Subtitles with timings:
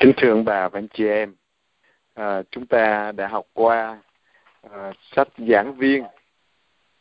[0.00, 1.34] Kính thưa bà và anh chị em,
[2.14, 3.98] à, chúng ta đã học qua
[4.70, 6.04] à, sách giảng viên.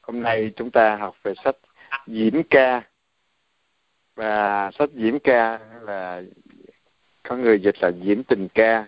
[0.01, 1.55] Hôm nay chúng ta học về sách
[2.07, 2.81] diễn ca.
[4.15, 6.21] Và sách diễn ca là
[7.23, 8.87] có người dịch là diễn tình ca.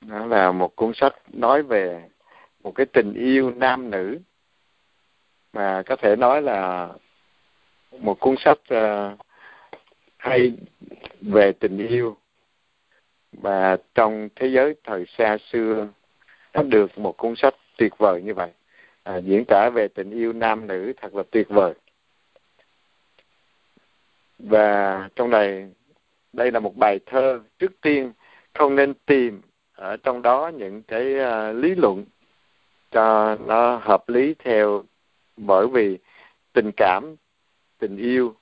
[0.00, 2.08] Nó là một cuốn sách nói về
[2.62, 4.18] một cái tình yêu nam nữ
[5.52, 6.88] mà có thể nói là
[7.98, 9.18] một cuốn sách uh,
[10.16, 10.52] hay
[11.20, 12.16] về tình yêu
[13.42, 15.88] và trong thế giới thời xa xưa
[16.54, 18.50] nó được một cuốn sách tuyệt vời như vậy.
[19.02, 21.74] À, diễn tả về tình yêu nam nữ thật là tuyệt vời.
[24.38, 25.70] Và trong này
[26.32, 27.40] đây là một bài thơ.
[27.58, 28.12] Trước tiên
[28.54, 29.40] không nên tìm
[29.74, 32.04] ở trong đó những cái uh, lý luận
[32.90, 34.84] cho nó hợp lý theo.
[35.36, 35.98] Bởi vì
[36.52, 37.16] tình cảm
[37.78, 38.34] tình yêu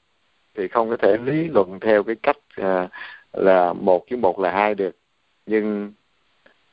[0.55, 2.91] thì không có thể lý luận theo cái cách uh,
[3.33, 4.97] là một chứ một là hai được.
[5.47, 5.93] Nhưng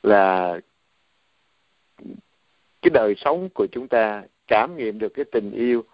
[0.02, 0.60] là
[2.82, 5.84] cái đời sống của chúng ta cảm nghiệm được cái tình yêu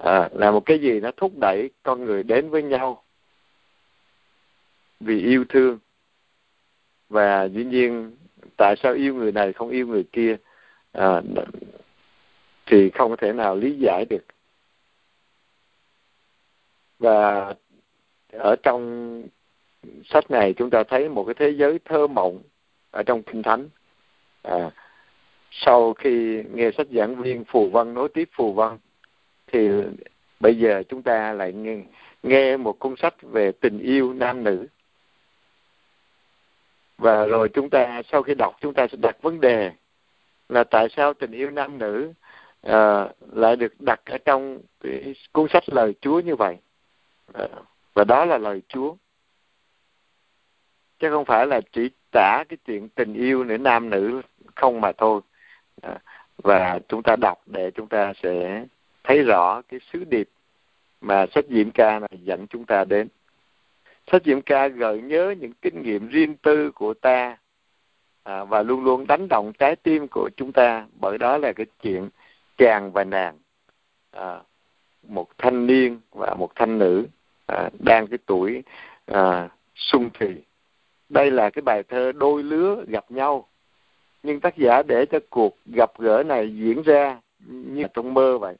[0.00, 3.02] à, là một cái gì nó thúc đẩy con người đến với nhau.
[5.00, 5.78] Vì yêu thương.
[7.08, 8.16] Và dĩ nhiên
[8.56, 10.36] tại sao yêu người này không yêu người kia?
[10.92, 11.22] À,
[12.66, 14.24] thì không có thể nào lý giải được.
[16.98, 17.54] Và
[18.32, 19.22] ở trong
[20.04, 22.42] sách này chúng ta thấy một cái thế giới thơ mộng
[22.90, 23.68] ở trong kinh thánh.
[24.42, 24.70] À,
[25.50, 28.78] sau khi nghe sách giảng viên phù văn nối tiếp phù văn
[29.46, 29.68] thì
[30.40, 31.76] bây giờ chúng ta lại nghe,
[32.22, 34.66] nghe một cuốn sách về tình yêu nam nữ.
[36.98, 39.70] Và rồi chúng ta sau khi đọc chúng ta sẽ đặt vấn đề
[40.48, 42.12] là tại sao tình yêu nam nữ
[42.62, 46.56] à, lại được đặt ở trong cái cuốn sách lời Chúa như vậy.
[47.32, 47.48] À,
[47.94, 48.94] và đó là lời Chúa
[51.02, 54.22] chứ không phải là chỉ tả cái chuyện tình yêu nữa nam nữ
[54.54, 55.20] không mà thôi.
[55.82, 55.98] À,
[56.36, 58.64] và chúng ta đọc để chúng ta sẽ
[59.04, 60.28] thấy rõ cái sứ điệp
[61.00, 63.08] mà sách diệm ca này dẫn chúng ta đến.
[64.12, 67.36] Sách diệm ca gợi nhớ những kinh nghiệm riêng tư của ta
[68.22, 70.86] à, và luôn luôn đánh động trái tim của chúng ta.
[71.00, 72.08] Bởi đó là cái chuyện
[72.58, 73.38] chàng và nàng
[74.10, 74.40] à,
[75.08, 77.06] một thanh niên và một thanh nữ
[77.46, 78.62] à, đang cái tuổi
[79.06, 80.26] à, sung thì
[81.12, 83.48] đây là cái bài thơ đôi lứa gặp nhau.
[84.22, 88.56] Nhưng tác giả để cho cuộc gặp gỡ này diễn ra như trong mơ vậy,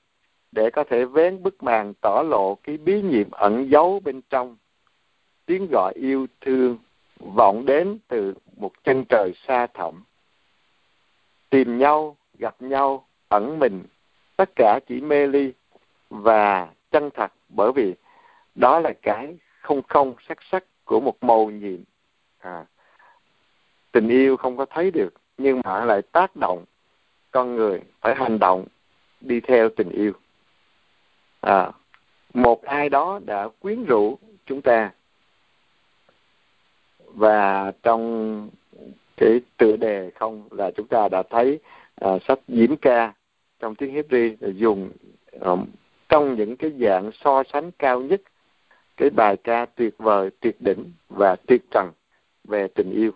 [0.53, 4.57] để có thể vén bức màn tỏ lộ cái bí nhiệm ẩn giấu bên trong.
[5.47, 6.79] Tiếng gọi yêu thương
[7.19, 10.05] vọng đến từ một chân trời xa thẳm.
[11.51, 13.83] Tìm nhau, gặp nhau, ẩn mình,
[14.37, 15.53] tất cả chỉ mê ly
[16.11, 17.95] và chân thật bởi vì
[18.55, 21.79] đó là cái không không sắc sắc của một màu nhiệm
[22.43, 22.65] à,
[23.93, 26.65] tình yêu không có thấy được nhưng mà lại tác động
[27.31, 28.65] con người phải hành động
[29.21, 30.13] đi theo tình yêu.
[31.41, 31.71] À,
[32.35, 34.91] một ai đó đã quyến rũ chúng ta.
[37.07, 38.51] Và trong
[39.17, 41.59] cái tựa đề không là chúng ta đã thấy
[42.05, 43.13] uh, sách diễm ca
[43.61, 44.91] trong tiếng Hebrew dùng
[45.41, 45.65] um,
[46.09, 48.21] trong những cái dạng so sánh cao nhất
[48.97, 51.91] cái bài ca tuyệt vời tuyệt đỉnh và tuyệt trần
[52.45, 53.13] về tình yêu.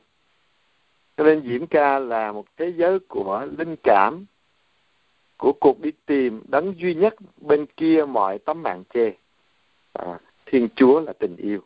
[1.17, 4.27] Cho nên diễn ca là một thế giới của linh cảm
[5.37, 9.13] của cuộc đi tìm đấng duy nhất bên kia mọi tấm màn che
[9.93, 11.61] à, thiên chúa là tình yêu.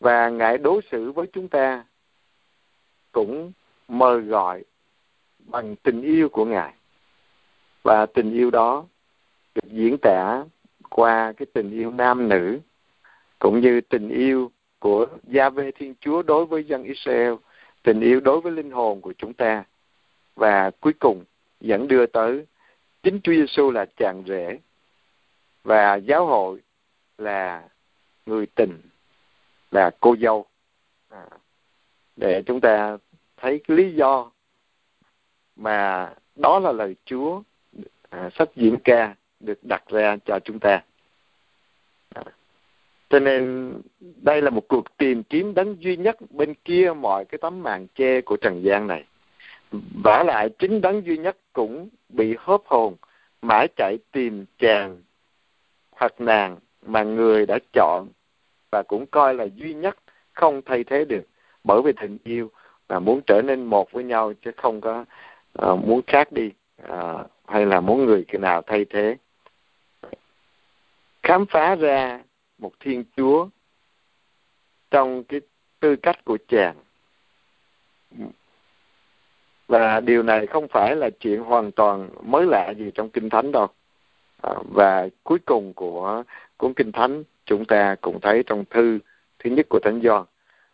[0.00, 1.84] Và ngài đối xử với chúng ta
[3.12, 3.52] cũng
[3.88, 4.64] mời gọi
[5.38, 6.74] bằng tình yêu của ngài.
[7.82, 8.84] Và tình yêu đó
[9.54, 10.44] được diễn tả
[10.90, 12.60] qua cái tình yêu nam nữ
[13.38, 14.50] cũng như tình yêu
[14.86, 17.34] của gia vê thiên chúa đối với dân israel
[17.82, 19.64] tình yêu đối với linh hồn của chúng ta.
[20.36, 21.24] Và cuối cùng
[21.60, 22.46] dẫn đưa tới
[23.02, 24.58] chính Chúa Giêsu là chàng rể
[25.64, 26.60] và giáo hội
[27.18, 27.68] là
[28.26, 28.80] người tình
[29.70, 30.46] là cô dâu.
[31.08, 31.26] À,
[32.16, 32.98] để chúng ta
[33.36, 34.30] thấy cái lý do
[35.56, 37.42] mà đó là lời Chúa
[38.10, 40.82] à, sách diễn ca được đặt ra cho chúng ta
[43.08, 43.72] cho nên
[44.22, 47.86] đây là một cuộc tìm kiếm đấng duy nhất bên kia mọi cái tấm màn
[47.94, 49.04] che của trần gian này.
[50.04, 52.94] Vả lại chính đấng duy nhất cũng bị hớp hồn
[53.42, 55.02] mãi chạy tìm chàng
[55.90, 56.56] hoặc nàng
[56.86, 58.08] mà người đã chọn
[58.70, 59.96] và cũng coi là duy nhất
[60.32, 61.22] không thay thế được
[61.64, 62.50] bởi vì tình yêu
[62.88, 65.04] và muốn trở nên một với nhau chứ không có
[65.62, 66.50] uh, muốn khác đi
[66.82, 69.16] uh, hay là muốn người nào thay thế.
[71.22, 72.20] Khám phá ra
[72.58, 73.48] một thiên chúa
[74.90, 75.40] trong cái
[75.80, 76.76] tư cách của chàng.
[79.68, 83.52] Và điều này không phải là chuyện hoàn toàn mới lạ gì trong kinh thánh
[83.52, 83.66] đâu.
[84.42, 86.22] À, và cuối cùng của
[86.56, 88.98] cuốn kinh thánh chúng ta cũng thấy trong thư
[89.38, 90.24] thứ nhất của thánh Gioan.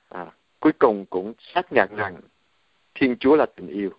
[0.09, 0.27] À,
[0.61, 2.17] cuối cùng cũng xác nhận rằng
[2.95, 3.91] Thiên Chúa là tình yêu.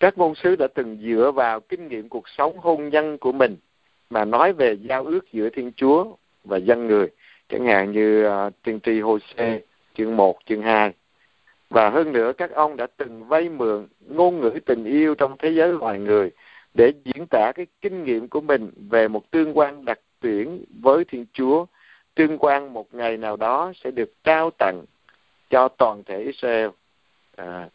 [0.00, 3.56] Các ngôn sứ đã từng dựa vào kinh nghiệm cuộc sống hôn nhân của mình
[4.10, 6.16] mà nói về giao ước giữa Thiên Chúa
[6.46, 7.08] và dân người,
[7.48, 9.60] chẳng hạn như uh, tiên tri Hô-sê
[9.94, 10.92] chương 1, chương 2.
[11.70, 15.50] Và hơn nữa các ông đã từng vay mượn ngôn ngữ tình yêu trong thế
[15.50, 16.30] giới loài người
[16.74, 21.04] để diễn tả cái kinh nghiệm của mình về một tương quan đặc tuyển với
[21.04, 21.66] Thiên Chúa,
[22.14, 24.84] tương quan một ngày nào đó sẽ được trao tặng
[25.50, 26.68] cho toàn thể Israel.
[27.36, 27.68] À,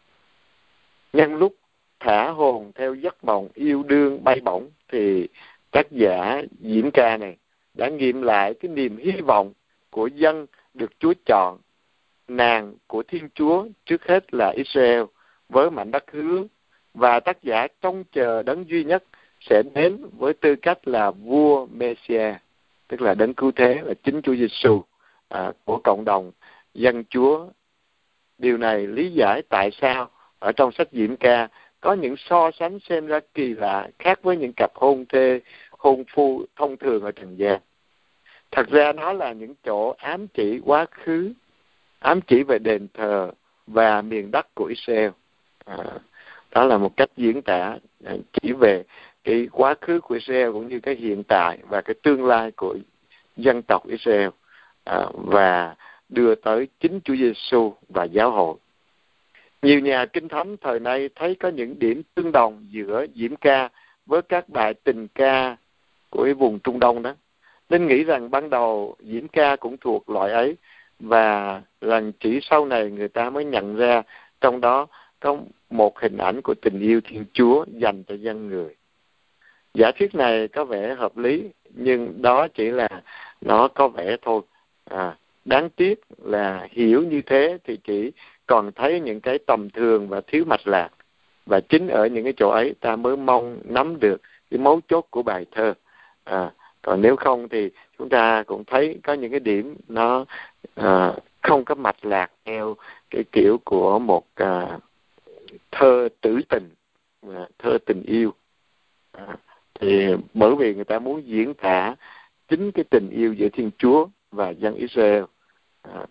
[1.12, 1.54] nhân lúc
[2.00, 5.28] thả hồn theo giấc mộng yêu đương bay bổng thì
[5.70, 7.36] tác giả diễn ca này
[7.74, 9.52] đã nghiệm lại cái niềm hy vọng
[9.90, 11.58] của dân được Chúa chọn
[12.28, 15.02] nàng của Thiên Chúa trước hết là Israel
[15.48, 16.44] với mảnh đất hứa.
[16.94, 19.04] Và tác giả trông chờ đấng duy nhất
[19.40, 22.34] sẽ đến với tư cách là vua Messia
[22.88, 24.82] tức là đấng cứu thế là chính Chúa Giêsu
[25.28, 26.32] à, của cộng đồng
[26.74, 27.46] dân Chúa.
[28.38, 31.48] Điều này lý giải tại sao ở trong sách Diễm Ca
[31.80, 35.40] có những so sánh xem ra kỳ lạ khác với những cặp hôn thê
[35.82, 37.60] hôn phu thông thường ở trần gian
[38.50, 41.32] thật ra nó là những chỗ ám chỉ quá khứ
[41.98, 43.30] ám chỉ về đền thờ
[43.66, 45.10] và miền đất của Israel
[45.64, 45.76] à,
[46.50, 48.82] đó là một cách diễn tả à, chỉ về
[49.24, 52.76] cái quá khứ của Israel cũng như cái hiện tại và cái tương lai của
[53.36, 54.28] dân tộc Israel
[54.84, 55.74] à, và
[56.08, 58.56] đưa tới chính Chúa Giêsu và giáo hội.
[59.62, 63.68] Nhiều nhà kinh thánh thời nay thấy có những điểm tương đồng giữa diễm ca
[64.06, 65.56] với các bài tình ca
[66.12, 67.14] của vùng Trung Đông đó.
[67.68, 70.56] Nên nghĩ rằng ban đầu diễn ca cũng thuộc loại ấy
[71.00, 74.02] và rằng chỉ sau này người ta mới nhận ra
[74.40, 74.86] trong đó
[75.20, 75.36] có
[75.70, 78.76] một hình ảnh của tình yêu Thiên Chúa dành cho dân người.
[79.74, 82.88] Giả thuyết này có vẻ hợp lý nhưng đó chỉ là
[83.40, 84.42] nó có vẻ thôi.
[84.90, 88.12] À, đáng tiếc là hiểu như thế thì chỉ
[88.46, 90.88] còn thấy những cái tầm thường và thiếu mạch lạc
[91.46, 94.16] và chính ở những cái chỗ ấy ta mới mong nắm được
[94.50, 95.74] cái mấu chốt của bài thơ
[96.32, 96.52] à,
[96.82, 100.24] còn nếu không thì chúng ta cũng thấy có những cái điểm nó
[100.74, 101.12] à,
[101.42, 102.76] không có mạch lạc theo
[103.10, 104.78] cái kiểu của một à,
[105.70, 106.70] thơ tử tình
[107.22, 108.34] à, thơ tình yêu.
[109.12, 109.36] À,
[109.80, 111.94] thì bởi vì người ta muốn diễn tả
[112.48, 115.24] chính cái tình yêu giữa Thiên Chúa và dân Israel.
[115.82, 116.06] À,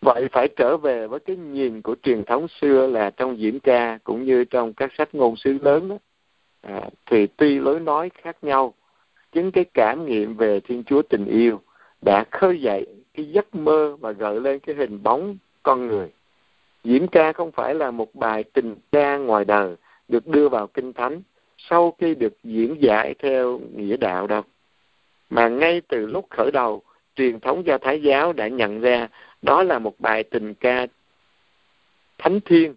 [0.00, 3.98] vậy phải trở về với cái nhìn của truyền thống xưa là trong diễn ca
[4.04, 5.96] cũng như trong các sách ngôn sứ lớn đó,
[6.60, 8.74] à, thì tuy lối nói khác nhau
[9.32, 11.60] chính cái cảm nghiệm về thiên chúa tình yêu
[12.02, 16.08] đã khơi dậy cái giấc mơ và gợi lên cái hình bóng con người.
[16.84, 19.76] Diễn ca không phải là một bài tình ca ngoài đời
[20.08, 21.22] được đưa vào kinh thánh
[21.58, 24.42] sau khi được diễn giải theo nghĩa đạo đâu.
[25.30, 26.82] Mà ngay từ lúc khởi đầu
[27.16, 29.08] truyền thống do thái giáo đã nhận ra
[29.42, 30.86] đó là một bài tình ca
[32.18, 32.74] thánh thiên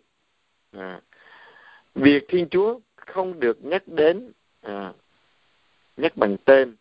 [0.72, 1.02] à,
[1.96, 4.94] việc thiên chúa không được nhắc đến à,
[5.98, 6.76] nhắc bằng tên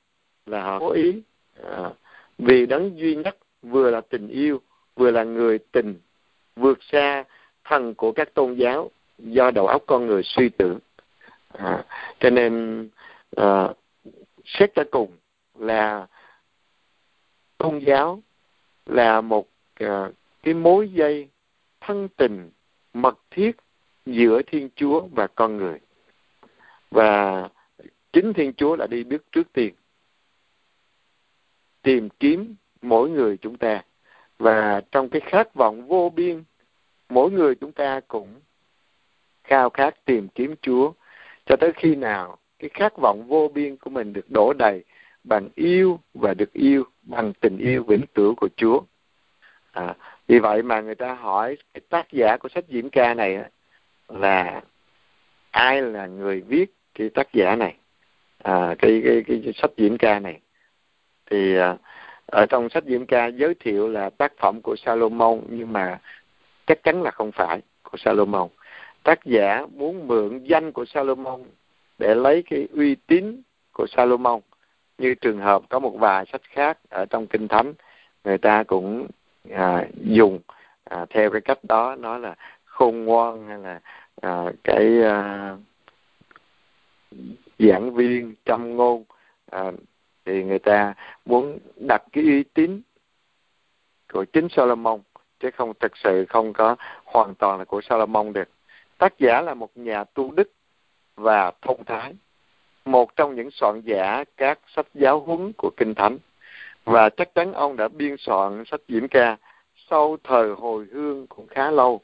[0.47, 1.23] là họ cố ý
[1.65, 1.91] à,
[2.39, 4.61] vì đấng duy nhất vừa là tình yêu
[4.97, 6.01] vừa là người tình
[6.57, 7.25] vượt xa
[7.65, 10.79] thần của các tôn giáo do đầu óc con người suy tưởng.
[11.53, 11.85] À,
[12.21, 12.89] cho nên
[13.37, 13.69] à,
[14.45, 15.17] xét cho cùng
[15.59, 16.07] là
[17.59, 18.23] tôn giáo
[18.87, 19.49] là một
[19.85, 19.89] uh,
[20.43, 21.29] cái mối dây
[21.81, 22.51] thân tình
[22.93, 23.53] mật thiết
[24.07, 25.79] giữa thiên chúa và con người.
[26.91, 27.49] Và
[28.13, 29.75] chính thiên chúa đã đi bước trước tiên
[31.83, 33.83] tìm kiếm mỗi người chúng ta.
[34.39, 36.45] Và trong cái khát vọng vô biên
[37.09, 38.41] mỗi người chúng ta cũng
[39.45, 40.93] khao khát tìm kiếm chúa.
[41.47, 44.85] Cho tới khi nào cái khát vọng vô biên của mình được đổ đầy
[45.25, 48.81] bằng yêu và được yêu bằng tình yêu vĩnh cửu của Chúa.
[49.73, 49.95] À,
[50.27, 53.39] vì vậy mà người ta hỏi cái tác giả của sách diễn ca này
[54.09, 54.63] là
[55.51, 57.77] ai là người viết cái tác giả này,
[58.43, 60.41] à, cái, cái cái sách diễn ca này.
[61.31, 61.77] Thì à,
[62.27, 66.01] ở trong sách diễn ca giới thiệu là tác phẩm của Salomon nhưng mà
[66.67, 68.49] chắc chắn là không phải của Salomon.
[69.03, 71.43] Tác giả muốn mượn danh của Salomon
[71.99, 74.41] để lấy cái uy tín của Salomon
[74.99, 77.73] như trường hợp có một vài sách khác ở trong kinh thánh
[78.25, 79.07] người ta cũng
[79.51, 80.39] à, dùng
[80.85, 82.35] à, theo cái cách đó nói là
[82.65, 83.81] khôn ngoan hay là
[84.21, 85.57] à, cái à,
[87.69, 89.05] giảng viên trăm ngôn
[89.51, 89.73] à,
[90.25, 92.81] thì người ta muốn đặt cái uy tín
[94.13, 95.01] của chính Solomon
[95.41, 98.49] chứ không thực sự không có hoàn toàn là của Solomon được.
[98.99, 100.51] Tác giả là một nhà tu đức
[101.17, 102.15] và thông thái
[102.85, 106.19] một trong những soạn giả các sách giáo huấn của kinh thánh.
[106.85, 109.37] Và chắc chắn ông đã biên soạn sách diễn ca
[109.91, 112.01] sau thời hồi hương cũng khá lâu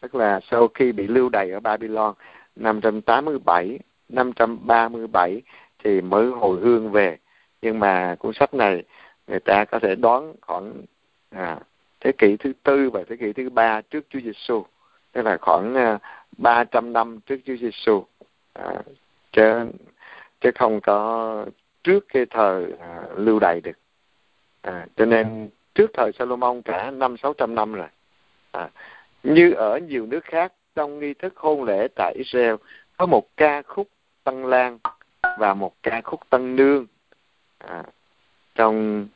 [0.00, 2.14] tức là sau khi bị lưu đày ở Babylon
[2.56, 5.42] 587 537
[5.84, 7.16] thì mới hồi hương về.
[7.62, 8.82] Nhưng mà cuốn sách này
[9.26, 10.72] người ta có thể đoán khoảng
[11.30, 11.58] à,
[12.00, 14.64] thế kỷ thứ tư và thế kỷ thứ ba trước Chúa Giêsu
[15.12, 15.98] tức là khoảng à,
[16.38, 18.04] ba trăm năm trước Chúa Giêsu
[18.52, 18.82] à,
[19.32, 19.66] chứ
[20.40, 21.46] chứ không có
[21.84, 23.78] trước cái thời à, lưu đày được.
[24.62, 27.88] À, cho nên trước thời Salomon cả năm sáu trăm năm rồi.
[28.52, 28.70] À,
[29.22, 32.54] như ở nhiều nước khác trong nghi thức hôn lễ tại Israel
[32.96, 33.88] có một ca khúc
[34.24, 34.78] tân lan
[35.38, 36.86] và một ca khúc tân nương
[37.58, 37.82] à,
[38.54, 39.08] trong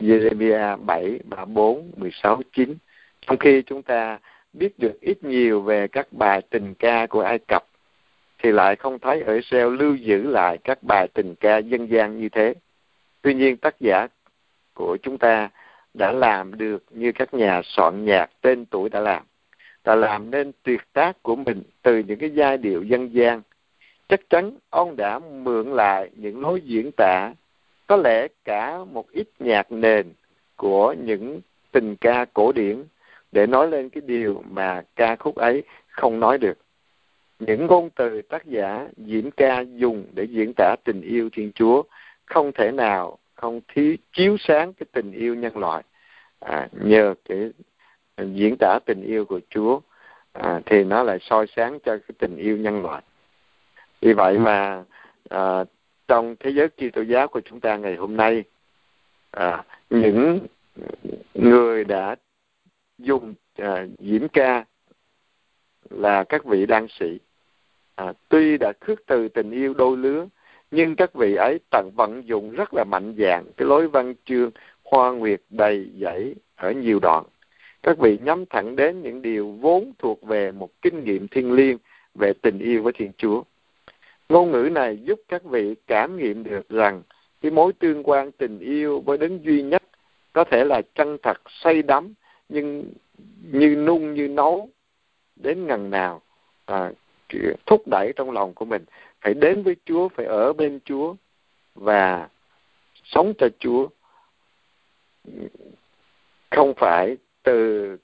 [0.00, 2.76] Jeremiah 7, 34, 16, 9.
[3.20, 4.18] Trong khi chúng ta
[4.52, 7.64] biết được ít nhiều về các bài tình ca của Ai Cập,
[8.38, 12.20] thì lại không thấy ở Israel lưu giữ lại các bài tình ca dân gian
[12.20, 12.54] như thế.
[13.22, 14.06] Tuy nhiên tác giả
[14.74, 15.50] của chúng ta
[15.94, 19.22] đã làm được như các nhà soạn nhạc tên tuổi đã làm
[19.82, 23.42] ta làm nên tuyệt tác của mình từ những cái giai điệu dân gian.
[24.08, 27.32] Chắc chắn ông đã mượn lại những lối diễn tả
[27.86, 30.12] có lẽ cả một ít nhạc nền
[30.56, 31.40] của những
[31.72, 32.84] tình ca cổ điển
[33.32, 36.58] để nói lên cái điều mà ca khúc ấy không nói được
[37.38, 41.82] những ngôn từ tác giả diễn ca dùng để diễn tả tình yêu thiên chúa
[42.24, 45.82] không thể nào không thí chiếu sáng cái tình yêu nhân loại
[46.40, 47.50] à, nhờ cái
[48.24, 49.80] diễn tả tình yêu của chúa
[50.32, 53.02] à, thì nó lại soi sáng cho cái tình yêu nhân loại.
[54.00, 54.84] Vì vậy mà
[55.28, 55.64] à,
[56.08, 58.44] trong thế giới Kitô giáo của chúng ta ngày hôm nay
[59.30, 60.38] à, những
[61.34, 62.16] người đã
[62.98, 64.64] dùng à, diễn ca
[65.90, 67.18] là các vị đan sĩ.
[67.94, 70.26] À, tuy đã khước từ tình yêu đôi lứa
[70.70, 74.50] nhưng các vị ấy tận vận dụng rất là mạnh dạn cái lối văn chương
[74.84, 77.24] hoa nguyệt đầy dẫy ở nhiều đoạn
[77.82, 81.78] các vị nhắm thẳng đến những điều vốn thuộc về một kinh nghiệm thiêng liêng
[82.14, 83.42] về tình yêu với thiên chúa.
[84.28, 87.02] Ngôn ngữ này giúp các vị cảm nghiệm được rằng
[87.40, 89.82] cái mối tương quan tình yêu với đấng duy nhất
[90.32, 92.14] có thể là chân thật say đắm
[92.48, 92.84] nhưng
[93.52, 94.68] như nung như nấu
[95.36, 96.22] đến ngần nào
[96.64, 96.92] à,
[97.66, 98.84] thúc đẩy trong lòng của mình.
[99.20, 101.14] Phải đến với Chúa phải ở bên Chúa
[101.74, 102.28] và
[103.04, 103.88] sống cho Chúa.
[106.50, 107.16] Không phải
[107.48, 107.96] từ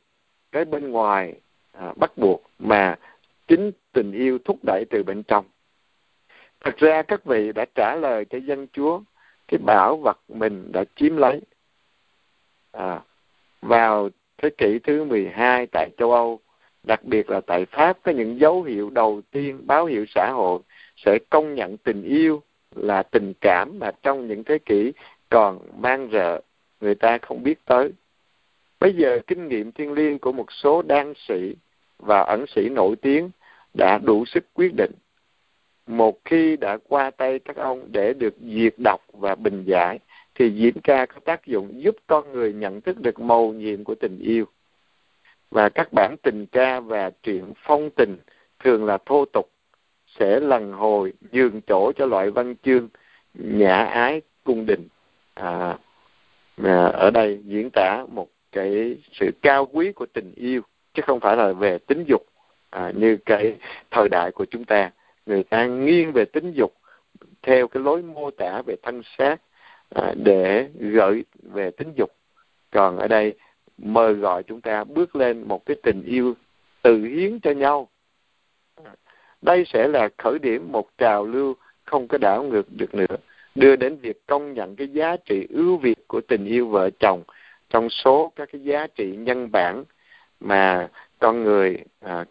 [0.52, 1.34] cái bên ngoài
[1.72, 2.96] à, bắt buộc mà
[3.48, 5.44] chính tình yêu thúc đẩy từ bên trong
[6.60, 9.00] Thật ra các vị đã trả lời cho dân Chúa
[9.48, 11.40] cái bảo vật mình đã chiếm lấy.
[12.72, 13.00] À,
[13.62, 14.08] vào
[14.38, 16.40] thế kỷ thứ 12 tại châu Âu,
[16.82, 20.60] đặc biệt là tại Pháp có những dấu hiệu đầu tiên báo hiệu xã hội
[20.96, 22.42] sẽ công nhận tình yêu
[22.74, 24.92] là tình cảm mà trong những thế kỷ
[25.30, 26.40] còn mang rợ
[26.80, 27.90] người ta không biết tới.
[28.84, 31.54] Bây giờ kinh nghiệm thiên liêng của một số đan sĩ
[31.98, 33.30] và ẩn sĩ nổi tiếng
[33.78, 34.92] đã đủ sức quyết định.
[35.86, 39.98] Một khi đã qua tay các ông để được diệt độc và bình giải
[40.34, 43.94] thì diễn ca có tác dụng giúp con người nhận thức được màu nhiệm của
[43.94, 44.44] tình yêu.
[45.50, 48.16] Và các bản tình ca và truyện phong tình
[48.64, 49.50] thường là thô tục
[50.18, 52.88] sẽ lần hồi nhường chỗ cho loại văn chương
[53.34, 54.88] nhã ái cung đình.
[55.34, 55.78] À,
[56.62, 60.62] à ở đây diễn tả một cái sự cao quý của tình yêu
[60.94, 62.26] chứ không phải là về tính dục.
[62.70, 63.56] À, như cái
[63.90, 64.90] thời đại của chúng ta
[65.26, 66.74] người ta nghiêng về tính dục
[67.42, 69.36] theo cái lối mô tả về thân xác
[69.94, 72.10] à, để gợi về tính dục.
[72.70, 73.34] Còn ở đây
[73.78, 76.34] mời gọi chúng ta bước lên một cái tình yêu
[76.82, 77.88] tự hiến cho nhau.
[79.42, 83.16] Đây sẽ là khởi điểm một trào lưu không có đảo ngược được nữa
[83.54, 87.22] đưa đến việc công nhận cái giá trị ưu việt của tình yêu vợ chồng
[87.74, 89.84] trong số các cái giá trị nhân bản
[90.40, 90.88] mà
[91.18, 92.24] con người à,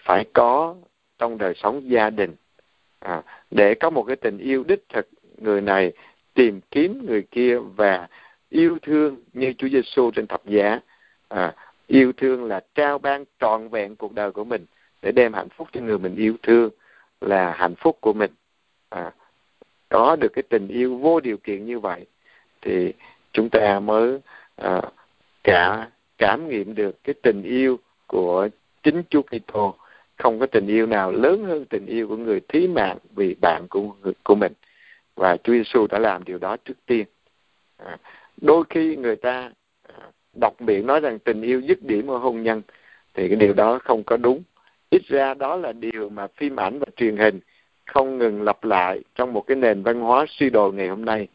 [0.00, 0.76] phải có
[1.18, 2.34] trong đời sống gia đình.
[2.98, 5.92] À, để có một cái tình yêu đích thực người này
[6.34, 8.08] tìm kiếm người kia và
[8.48, 10.80] yêu thương như Chúa Giêsu trên thập giá.
[11.28, 11.54] À,
[11.86, 14.66] yêu thương là trao ban trọn vẹn cuộc đời của mình
[15.02, 16.70] để đem hạnh phúc cho người mình yêu thương
[17.20, 18.30] là hạnh phúc của mình.
[18.88, 19.12] À,
[19.88, 22.06] có được cái tình yêu vô điều kiện như vậy
[22.62, 22.92] thì
[23.32, 24.20] chúng ta mới
[24.60, 24.80] Ờ,
[25.44, 28.48] cả cảm nghiệm được cái tình yêu của
[28.82, 29.74] chính Chúa Kitô.
[30.18, 33.66] Không có tình yêu nào lớn hơn tình yêu của người thí mạng vì bạn
[33.70, 34.52] của của mình.
[35.16, 37.06] Và Chúa Giêsu đã làm điều đó trước tiên.
[37.76, 37.96] À,
[38.40, 39.50] đôi khi người ta
[39.82, 42.62] ờ, đọc miệng nói rằng tình yêu dứt điểm ở hôn nhân
[43.14, 44.42] thì cái điều đó không có đúng.
[44.90, 47.40] Ít ra đó là điều mà phim ảnh và truyền hình
[47.86, 51.28] không ngừng lặp lại trong một cái nền văn hóa suy đồi ngày hôm nay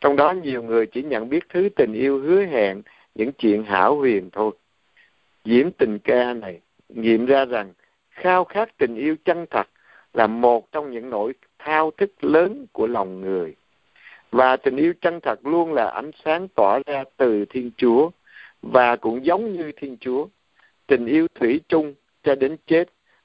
[0.00, 2.82] trong đó nhiều người chỉ nhận biết thứ tình yêu hứa hẹn,
[3.14, 4.52] những chuyện hảo huyền thôi.
[5.44, 7.72] Diễm tình ca này nghiệm ra rằng
[8.10, 9.68] khao khát tình yêu chân thật
[10.12, 13.54] là một trong những nỗi thao thức lớn của lòng người.
[14.30, 18.10] Và tình yêu chân thật luôn là ánh sáng tỏa ra từ thiên chúa
[18.62, 20.26] và cũng giống như thiên chúa.
[20.86, 22.84] Tình yêu thủy chung cho đến chết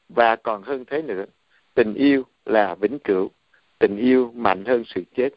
[0.09, 1.25] và còn hơn thế nữa.
[1.73, 3.31] Tình yêu là vĩnh cửu,
[3.79, 5.29] tình yêu mạnh hơn sự chết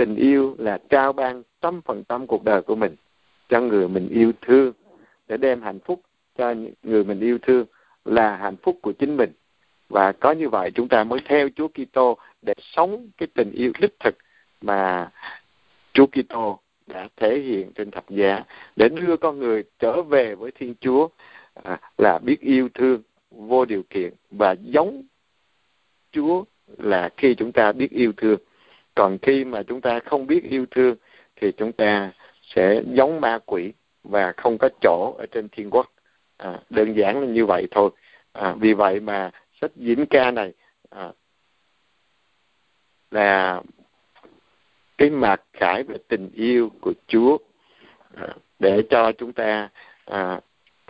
[0.00, 2.94] tình yêu là trao ban trăm phần trăm cuộc đời của mình
[3.48, 4.72] cho người mình yêu thương
[5.28, 6.00] để đem hạnh phúc
[6.38, 7.66] cho người mình yêu thương
[8.04, 9.32] là hạnh phúc của chính mình.
[9.88, 13.72] Và có như vậy chúng ta mới theo Chúa Kitô để sống cái tình yêu
[13.80, 14.14] đích thực
[14.60, 15.10] mà
[15.92, 18.44] Chúa Kitô đã thể hiện trên thập giá
[18.76, 21.08] để đưa con người trở về với Thiên Chúa
[21.62, 25.02] à, là biết yêu thương vô điều kiện và giống
[26.12, 26.44] Chúa
[26.78, 28.38] là khi chúng ta biết yêu thương
[29.00, 30.96] còn khi mà chúng ta không biết yêu thương
[31.36, 35.92] thì chúng ta sẽ giống ma quỷ và không có chỗ ở trên thiên quốc.
[36.36, 37.90] À, đơn giản là như vậy thôi.
[38.32, 39.30] À, vì vậy mà
[39.60, 40.52] sách diễn ca này
[40.90, 41.12] à,
[43.10, 43.62] là
[44.98, 47.38] cái mặt khải về tình yêu của Chúa
[48.16, 48.28] à,
[48.58, 49.68] để cho chúng ta
[50.04, 50.40] à,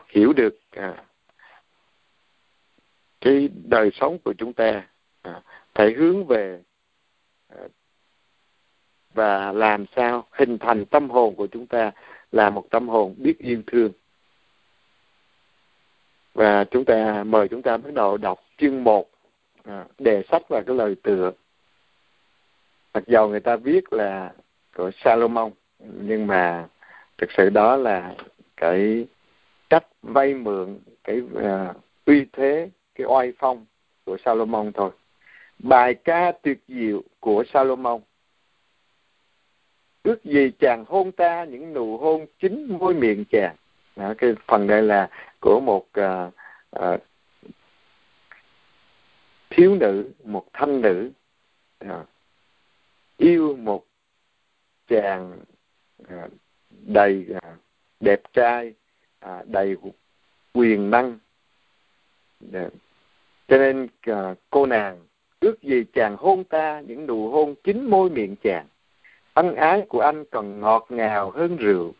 [0.08, 1.04] hiểu được à,
[3.20, 4.82] cái đời sống của chúng ta.
[5.22, 5.42] À,
[5.74, 6.60] phải hướng về
[9.14, 11.92] và làm sao hình thành tâm hồn của chúng ta
[12.32, 13.92] là một tâm hồn biết yêu thương.
[16.34, 19.10] Và chúng ta mời chúng ta bắt đầu đọc chương một
[19.64, 21.32] à, đề sách và cái lời tựa.
[22.94, 24.32] Mặc dầu người ta viết là
[24.76, 26.68] của Salomon nhưng mà
[27.18, 28.14] thực sự đó là
[28.56, 29.06] cái
[29.70, 33.66] cách vay mượn cái uh, uy thế cái oai phong
[34.04, 34.90] của Salomon thôi.
[35.58, 38.00] Bài ca tuyệt diệu của Salomon
[40.02, 43.56] ước gì chàng hôn ta những nụ hôn chính môi miệng chàng.
[43.96, 45.10] Đó, cái phần đây là
[45.40, 46.34] của một uh,
[46.78, 47.00] uh,
[49.50, 51.10] thiếu nữ một thanh nữ.
[51.84, 51.90] Uh,
[53.16, 53.84] yêu một
[54.88, 55.38] chàng
[56.02, 56.30] uh,
[56.70, 57.58] đầy uh,
[58.00, 58.74] đẹp trai
[59.26, 59.76] uh, đầy
[60.54, 61.18] quyền năng.
[62.48, 62.72] Uh,
[63.48, 65.06] cho nên uh, cô nàng
[65.40, 68.66] ước gì chàng hôn ta những nụ hôn chính môi miệng chàng
[69.40, 71.92] ân ái của anh còn ngọt ngào hơn rượu.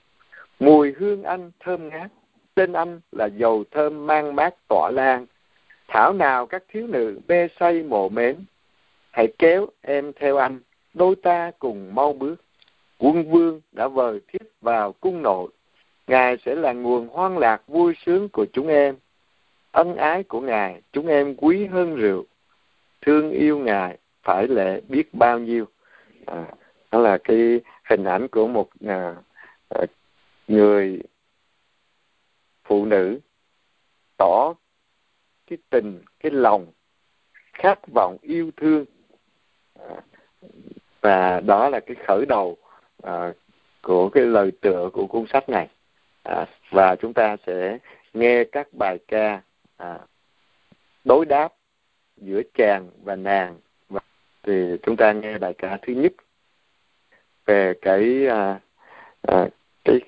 [0.58, 2.10] Mùi hương anh thơm ngát
[2.54, 5.26] tên anh là dầu thơm mang mát tỏa lan.
[5.88, 8.36] Thảo nào các thiếu nữ mê say mộ mến
[9.10, 10.60] hãy kéo em theo anh
[10.94, 12.36] đôi ta cùng mau bước.
[12.98, 15.48] Quân vương đã vời thiếp vào cung nội
[16.06, 18.96] ngài sẽ là nguồn hoan lạc vui sướng của chúng em.
[19.72, 22.24] Ân ái của ngài chúng em quý hơn rượu.
[23.00, 25.64] Thương yêu ngài phải lệ biết bao nhiêu.
[26.26, 26.44] À,
[26.90, 29.14] đó là cái hình ảnh của một à,
[29.68, 29.80] à,
[30.48, 31.00] người
[32.64, 33.20] phụ nữ
[34.16, 34.54] tỏ
[35.46, 36.66] cái tình cái lòng
[37.52, 38.84] khát vọng yêu thương.
[39.78, 39.96] À,
[41.00, 42.56] và đó là cái khởi đầu
[43.02, 43.32] à,
[43.82, 45.68] của cái lời tựa của cuốn sách này.
[46.22, 47.78] À, và chúng ta sẽ
[48.14, 49.42] nghe các bài ca
[49.76, 49.98] à,
[51.04, 51.52] đối đáp
[52.16, 53.58] giữa chàng và nàng.
[53.88, 54.00] Và
[54.42, 56.12] thì chúng ta nghe bài ca thứ nhất
[57.50, 58.60] về cái à,
[59.22, 59.48] à,
[59.84, 60.00] cái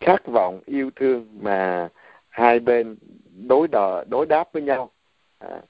[0.00, 1.88] khát vọng yêu thương mà
[2.28, 2.96] hai bên
[3.48, 4.90] đối đò đối đáp với nhau
[5.38, 5.60] à,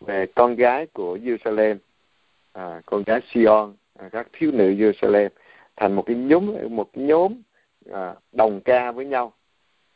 [0.00, 1.76] về con gái của Jerusalem
[2.52, 5.28] à, con gái Sion à, các thiếu nữ Jerusalem
[5.76, 7.42] thành một cái nhóm một cái nhóm
[7.92, 9.32] à, đồng ca với nhau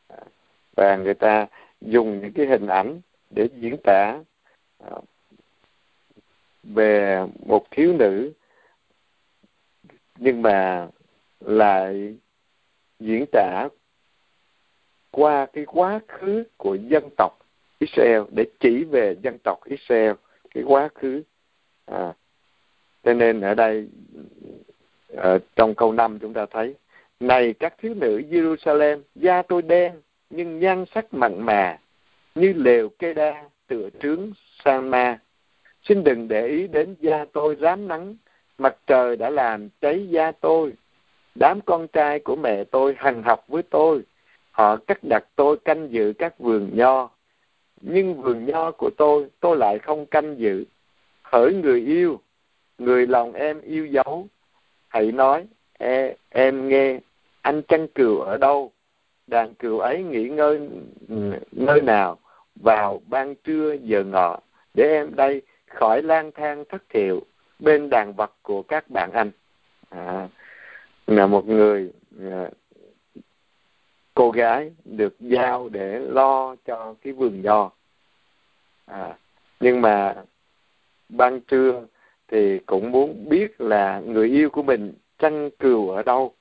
[0.09, 0.17] à,
[0.77, 1.47] và người ta
[1.81, 4.19] dùng những cái hình ảnh để diễn tả
[4.79, 4.91] à,
[6.63, 8.33] về một thiếu nữ
[10.23, 10.89] nhưng mà
[11.41, 12.15] lại
[13.01, 13.69] diễn tả
[15.11, 17.39] qua cái quá khứ của dân tộc
[17.79, 20.13] Israel để chỉ về dân tộc Israel
[20.55, 21.23] cái quá khứ.
[21.87, 22.13] À,
[23.05, 23.89] cho nên ở đây
[25.17, 26.75] ở trong câu năm chúng ta thấy
[27.21, 29.93] này các thiếu nữ Jerusalem da tôi đen
[30.31, 31.79] nhưng nhan sắc mặn mà
[32.35, 34.33] như lều cây đa tựa trướng
[34.65, 35.19] san ma
[35.83, 38.17] xin đừng để ý đến da tôi rám nắng
[38.59, 40.73] mặt trời đã làm cháy da tôi.
[41.35, 44.03] Đám con trai của mẹ tôi hằng học với tôi.
[44.51, 47.11] Họ cắt đặt tôi canh giữ các vườn nho.
[47.81, 50.65] Nhưng vườn nho của tôi tôi lại không canh giữ.
[51.23, 52.21] Hỡi người yêu
[52.79, 54.27] người lòng em yêu dấu.
[54.89, 55.47] Hãy nói
[55.79, 56.99] e, em nghe
[57.41, 58.73] anh chăn cừu ở đâu?
[59.27, 60.69] Đàn cừu ấy nghỉ ngơi
[61.53, 62.19] nơi nào?
[62.55, 64.39] Vào ban trưa giờ ngọ
[64.75, 67.23] để em đây khỏi lang thang thất thiệu
[67.63, 69.31] bên đàn vật của các bạn anh.
[69.89, 70.29] À,
[71.07, 71.93] là một người
[72.31, 72.51] à,
[74.15, 77.71] cô gái được giao để lo cho cái vườn nho.
[78.87, 79.17] À,
[79.61, 80.15] nhưng mà
[81.09, 81.87] ban trưa
[82.29, 86.35] thì cũng muốn biết là người yêu của mình chăn cừu ở đâu.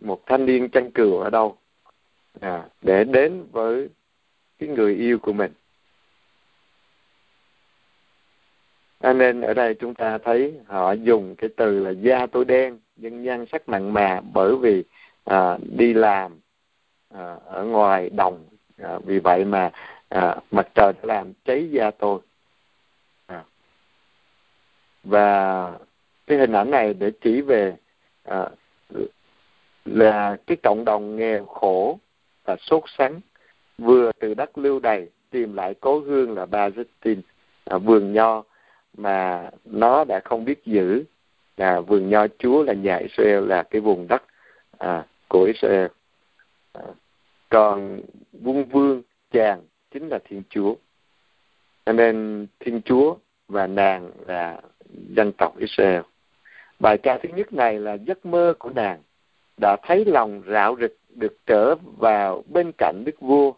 [0.00, 1.56] Một thanh niên chăn cừu ở đâu.
[2.40, 3.88] À, để đến với
[4.58, 5.52] cái người yêu của mình.
[8.98, 12.78] À, nên ở đây chúng ta thấy họ dùng cái từ là da tôi đen
[12.96, 14.84] nhưng nhan sắc mặn mà bởi vì
[15.24, 16.40] à, đi làm
[17.14, 18.44] à, ở ngoài đồng.
[18.82, 19.70] À, vì vậy mà
[20.08, 22.20] à, mặt trời đã làm cháy da tôi.
[23.26, 23.44] À.
[25.04, 25.72] và
[26.26, 27.76] cái hình ảnh này để chỉ về
[28.24, 28.48] à,
[29.84, 31.98] là cái cộng đồng nghèo khổ
[32.44, 33.20] và sốt sắng
[33.78, 37.22] vừa từ đất lưu đày tìm lại cố hương là Palestine
[37.64, 38.42] à, vườn nho
[38.98, 41.04] mà nó đã không biết giữ
[41.56, 44.22] là vườn nho Chúa là nhà Israel là cái vùng đất
[44.78, 45.86] à, của Israel.
[46.72, 46.82] À,
[47.48, 48.00] còn
[48.32, 50.74] vương vương chàng chính là Thiên Chúa.
[51.86, 53.16] Cho nên Thiên Chúa
[53.48, 54.60] và nàng là
[55.08, 56.00] dân tộc Israel.
[56.80, 59.02] Bài ca thứ nhất này là giấc mơ của nàng
[59.60, 63.52] đã thấy lòng rạo rực được trở vào bên cạnh đức vua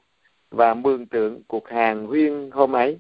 [0.51, 2.99] và mường tượng cuộc hàng huyên hôm ấy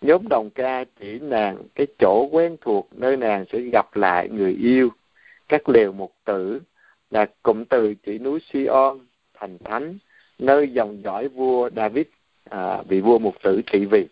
[0.00, 4.52] nhóm đồng ca chỉ nàng cái chỗ quen thuộc nơi nàng sẽ gặp lại người
[4.52, 4.90] yêu.
[5.48, 6.60] Các lều mục tử
[7.10, 8.98] là cụm từ chỉ núi Sion
[9.34, 9.98] thành thánh
[10.38, 12.06] nơi dòng dõi vua David
[12.50, 14.06] à, vị vua mục tử trị vì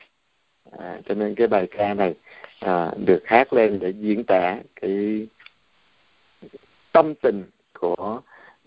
[0.78, 2.14] à, cho nên cái bài ca này
[2.60, 5.26] à, được hát lên để diễn tả cái
[6.92, 7.44] tâm tình
[7.78, 8.20] của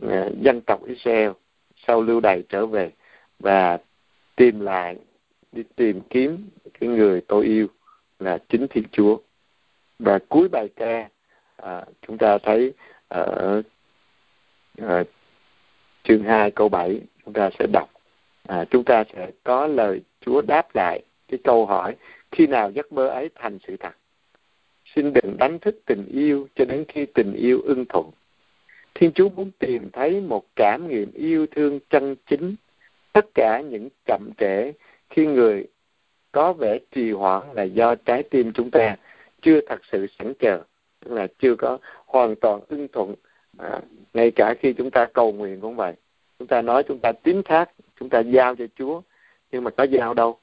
[0.10, 1.32] à, dân tộc Israel
[1.88, 2.92] sau lưu đày trở về
[3.40, 3.78] và
[4.36, 4.96] tìm lại
[5.58, 7.68] đi tìm kiếm cái người tôi yêu
[8.20, 9.18] là chính Thiên Chúa.
[10.00, 11.10] Và cuối bài ca
[11.56, 12.74] à, chúng ta thấy
[13.08, 13.62] ở
[14.78, 15.04] à,
[16.04, 17.90] chương 2 câu 7 chúng ta sẽ đọc.
[18.48, 21.96] À, chúng ta sẽ có lời Chúa đáp lại cái câu hỏi
[22.32, 23.96] khi nào giấc mơ ấy thành sự thật?
[24.96, 28.12] Xin đừng đánh thức tình yêu cho đến khi tình yêu ưng thuận.
[28.96, 32.56] Thiên chúa muốn tìm thấy một cảm nghiệm yêu thương chân chính.
[33.14, 34.72] Tất cả những chậm trễ
[35.10, 35.68] khi người
[36.32, 38.96] có vẻ trì hoãn là do trái tim chúng ta
[39.42, 40.62] chưa thật sự sẵn chờ
[41.00, 43.16] tức là chưa có hoàn toàn ưng thuận
[43.58, 43.82] à,
[44.14, 45.94] ngay cả khi chúng ta cầu nguyện cũng vậy.
[46.40, 49.02] Chúng ta nói chúng ta tín thác chúng ta giao cho chúa
[49.52, 50.40] nhưng mà có giao đâu?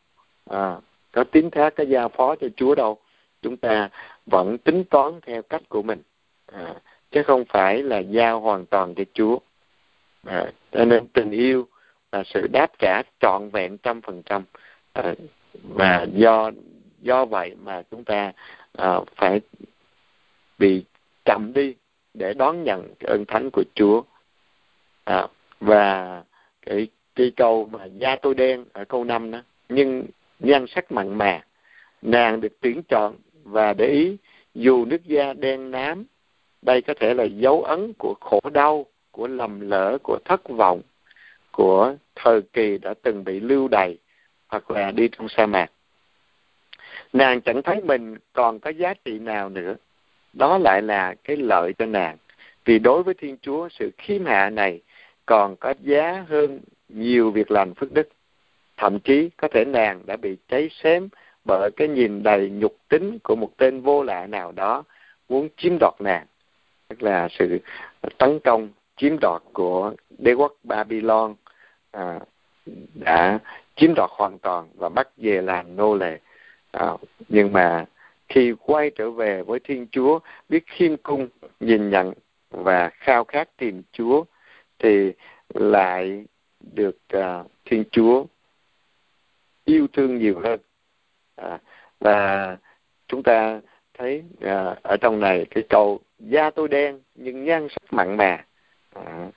[0.51, 0.77] À,
[1.13, 2.99] có tín thác có giao phó cho chúa đâu?
[3.43, 3.89] Chúng ta
[4.27, 6.03] vẫn tính toán theo cách của mình.
[6.47, 6.75] À,
[7.11, 9.39] chứ không phải là giao hoàn toàn cho chúa.
[10.25, 11.67] À, cho nên tình yêu
[12.15, 14.45] là sự đáp trả trọn vẹn trăm phần trăm.
[15.63, 16.51] Và do
[17.01, 18.33] do vậy mà chúng ta
[18.73, 19.41] à, phải
[20.59, 20.85] bị
[21.25, 21.75] chậm đi
[22.15, 24.03] để đón nhận cái ơn thánh của Chúa.
[25.05, 25.27] À,
[25.61, 26.23] và
[26.67, 30.07] cái cái câu mà da tôi đen ở câu năm đó nhưng
[30.39, 31.41] nhan sắc mặn mà
[32.03, 34.17] nàng được tuyển chọn và để ý
[34.55, 36.05] dù nước da đen nám
[36.63, 40.81] đây có thể là dấu ấn của khổ đau của lầm lỡ của thất vọng
[41.57, 43.99] của thời kỳ đã từng bị lưu đày
[44.49, 45.71] hoặc là đi trong sa mạc.
[47.13, 49.75] Nàng chẳng thấy mình còn có giá trị nào nữa.
[50.33, 52.17] Đó lại là cái lợi cho nàng,
[52.65, 54.81] vì đối với thiên chúa, sự khiêm hạ này
[55.27, 58.09] còn có giá hơn nhiều việc làm phước đức.
[58.77, 61.09] Thậm chí có thể nàng đã bị cháy xém
[61.45, 64.83] bởi cái nhìn đầy nhục tính của một tên vô lạ nào đó
[65.29, 66.27] muốn chiếm đoạt nàng.
[66.89, 67.59] Tức là sự
[68.19, 71.35] tấn công, chiếm đoạt của đế quốc Babylon
[71.95, 72.21] à,
[72.95, 73.39] đã
[73.77, 76.19] chiếm đoạt hoàn toàn và bắt về làm nô lệ.
[76.73, 76.93] À,
[77.29, 77.85] nhưng mà
[78.29, 81.29] khi quay trở về với Thiên Chúa biết khiêm cung
[81.61, 82.13] nhìn nhận
[82.51, 84.25] và khao khát tìm Chúa
[84.79, 85.13] thì
[85.55, 86.25] lại
[86.61, 88.25] được à, Thiên Chúa
[89.65, 90.61] yêu thương nhiều hơn.
[91.37, 91.59] À,
[92.01, 92.57] và
[93.09, 93.61] chúng ta
[93.99, 98.45] thấy à, ở trong này cái câu da tôi đen nhưng nhan sắc mặn mà.
[98.95, 99.31] À,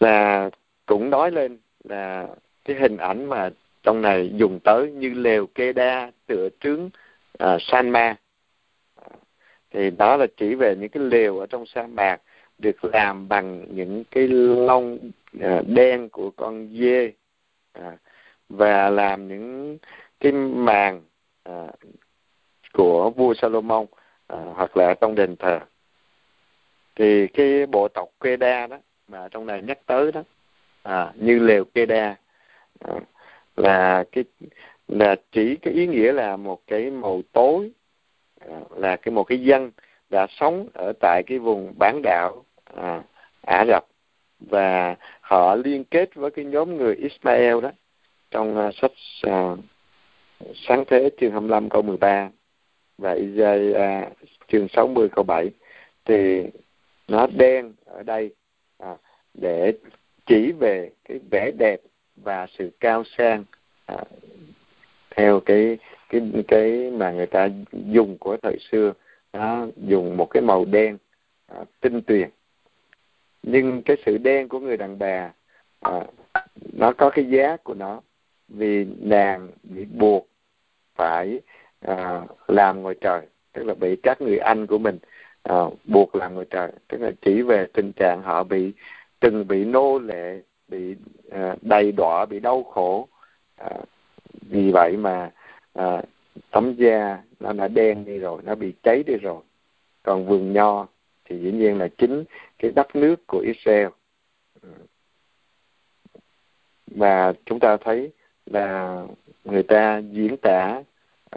[0.00, 0.50] là
[0.86, 2.28] cũng nói lên là
[2.64, 3.50] cái hình ảnh mà
[3.82, 6.90] trong này dùng tới như lều kê đa tựa trướng
[7.38, 8.16] à, san ma.
[9.70, 12.20] Thì đó là chỉ về những cái lều ở trong sa mạc
[12.58, 14.98] được làm bằng những cái lông
[15.40, 17.12] à, đen của con dê
[17.72, 17.96] à,
[18.48, 19.78] và làm những
[20.20, 21.02] cái màn
[21.42, 21.66] à,
[22.72, 23.86] của vua Salomon
[24.26, 25.60] à, hoặc là trong đền thờ.
[26.94, 30.22] Thì cái bộ tộc Queda đó mà trong này nhắc tới đó
[30.84, 32.16] à, như lều kê đa.
[32.80, 32.94] À,
[33.56, 34.24] là cái
[34.88, 37.70] là chỉ cái ý nghĩa là một cái màu tối
[38.40, 39.70] à, là cái một cái dân
[40.10, 43.02] đã sống ở tại cái vùng bán đảo à,
[43.46, 43.84] Ả Rập.
[44.40, 47.70] Và họ liên kết với cái nhóm người Ismael đó
[48.30, 48.92] trong uh, sách
[49.26, 49.58] uh,
[50.54, 52.30] sáng thế chương 25 câu 13
[52.98, 54.10] và Isaiah à,
[54.48, 55.50] chương 60 câu 7
[56.04, 56.42] thì
[57.08, 58.34] nó đen ở đây
[58.78, 58.96] à,
[59.34, 59.72] để
[60.26, 61.80] chỉ về cái vẻ đẹp
[62.16, 63.44] và sự cao sang
[63.86, 64.04] à,
[65.10, 68.92] theo cái cái cái mà người ta dùng của thời xưa.
[69.32, 70.98] Nó dùng một cái màu đen
[71.46, 72.30] à, tinh tuyền.
[73.42, 75.32] Nhưng cái sự đen của người đàn bà
[75.80, 76.06] à,
[76.72, 78.00] nó có cái giá của nó
[78.48, 80.28] vì nàng bị buộc
[80.94, 81.40] phải
[81.80, 84.98] à, làm ngoài trời tức là bị các người anh của mình
[85.42, 86.72] à, buộc làm ngoài trời.
[86.88, 88.72] Tức là chỉ về tình trạng họ bị
[89.20, 90.96] từng bị nô lệ bị
[91.30, 93.08] à, đầy đọa bị đau khổ.
[93.56, 93.70] À,
[94.40, 95.30] vì vậy mà
[95.72, 96.02] à,
[96.50, 99.42] tấm da nó đã đen đi rồi nó bị cháy đi rồi.
[100.02, 100.86] Còn vườn nho
[101.24, 102.24] thì dĩ nhiên là chính
[102.58, 103.88] cái đất nước của Israel.
[104.62, 104.68] Ừ.
[106.86, 108.12] Và chúng ta thấy
[108.46, 109.02] là
[109.44, 110.82] người ta diễn tả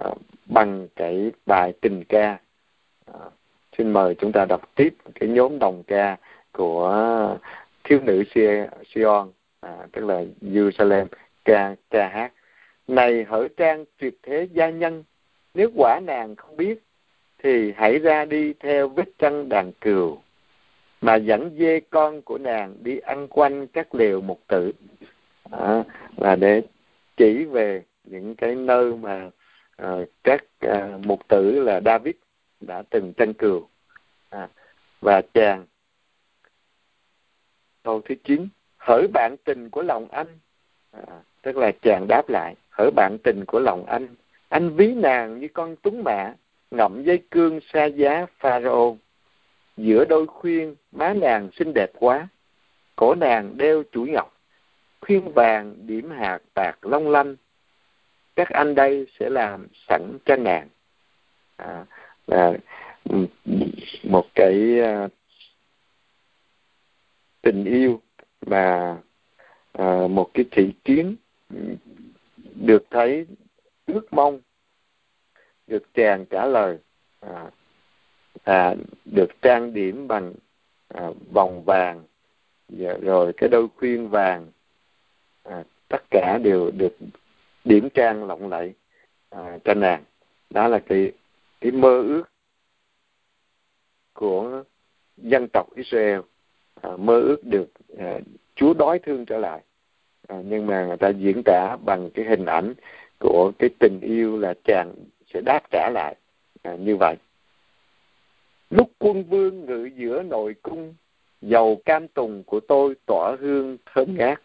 [0.08, 2.38] uh, bằng cái bài tình ca.
[3.12, 3.34] Uh,
[3.78, 6.18] xin mời chúng ta đọc tiếp cái nhóm đồng ca
[6.52, 7.38] của
[7.88, 8.23] thiếu nữ
[8.86, 11.06] Sion à, tức là Jerusalem
[11.45, 12.34] ca ca hát.
[12.88, 15.04] Này hỡi trang tuyệt thế gia nhân
[15.54, 16.84] nếu quả nàng không biết
[17.43, 20.17] thì hãy ra đi theo vết chân đàn cừu
[21.02, 24.71] mà dẫn dê con của nàng đi ăn quanh các liều mục tử.
[25.52, 25.84] À,
[26.17, 26.62] là để
[27.17, 29.30] chỉ về những cái nơi mà
[29.84, 32.15] uh, các uh, mục tử là David
[32.60, 33.67] đã từng tranh cừu.
[34.30, 34.47] À,
[35.02, 35.65] và chàng
[37.88, 38.47] câu thứ chín
[38.78, 40.28] hỡi bạn tình của lòng anh.
[40.91, 41.04] À,
[41.41, 44.08] tức là chàng đáp lại hỡi bạn tình của lòng anh.
[44.50, 46.34] Anh ví nàng như con túng mạ
[46.71, 48.97] ngậm dây cương xa giá pharaoh
[49.78, 52.28] giữa đôi khuyên má nàng xinh đẹp quá.
[52.95, 54.38] Cổ nàng đeo chuỗi ngọc
[55.02, 57.36] khuyên vàng điểm hạt bạc long lanh.
[58.36, 60.67] Các anh đây sẽ làm sẵn cho nàng.
[61.58, 61.86] À,
[62.28, 62.54] là
[64.04, 65.12] một cái uh,
[67.48, 68.02] tình yêu
[68.42, 68.98] và
[69.72, 71.16] à, một cái thị kiến
[72.56, 73.26] được thấy
[73.86, 74.40] ước mong
[75.68, 76.78] được chàng trả lời
[77.20, 77.52] à,
[78.44, 80.34] à, được trang điểm bằng
[80.88, 82.04] à, vòng vàng.
[82.70, 84.48] Và rồi cái đôi khuyên vàng
[85.44, 86.98] à, tất cả đều được
[87.66, 88.74] điểm trang lộng lẫy
[89.30, 90.04] à, cho nàng
[90.50, 91.12] đó là cái
[91.62, 92.24] cái mơ ước
[94.14, 94.64] của
[95.18, 96.20] dân tộc Israel.
[96.88, 98.19] Ờ, mơ ước được ờ,
[98.56, 99.62] Chúa đói thương trở lại.
[100.28, 102.73] Ờ, nhưng mà người ta diễn tả bằng cái hình ảnh
[103.19, 104.93] của cái tình yêu là chàng
[105.34, 106.15] sẽ đáp trả lại.
[106.80, 107.15] Như vậy.
[108.69, 110.93] Lúc quân vương ngự giữa nội cung
[111.41, 114.41] dầu cam tùng của tôi tỏa hương thơm ngát.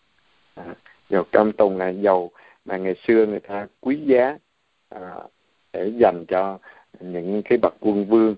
[0.54, 0.74] À,
[1.10, 2.30] dầu cam tùng là dầu
[2.64, 4.38] mà ngày xưa người ta quý giá
[4.88, 5.14] à,
[5.72, 6.58] để dành cho
[7.00, 8.34] những cái bậc quân vương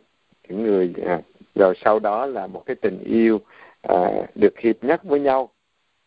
[0.49, 1.21] những người à,
[1.55, 3.41] rồi sau đó là một cái tình yêu
[3.89, 5.51] à, được hiệp nhất với nhau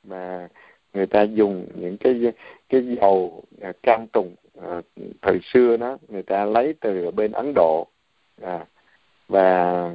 [0.03, 0.47] mà
[0.93, 2.33] người ta dùng những cái
[2.69, 4.81] cái dầu à, cam tùng à,
[5.21, 7.87] thời xưa đó người ta lấy từ bên Ấn Độ
[8.41, 8.65] à,
[9.27, 9.91] và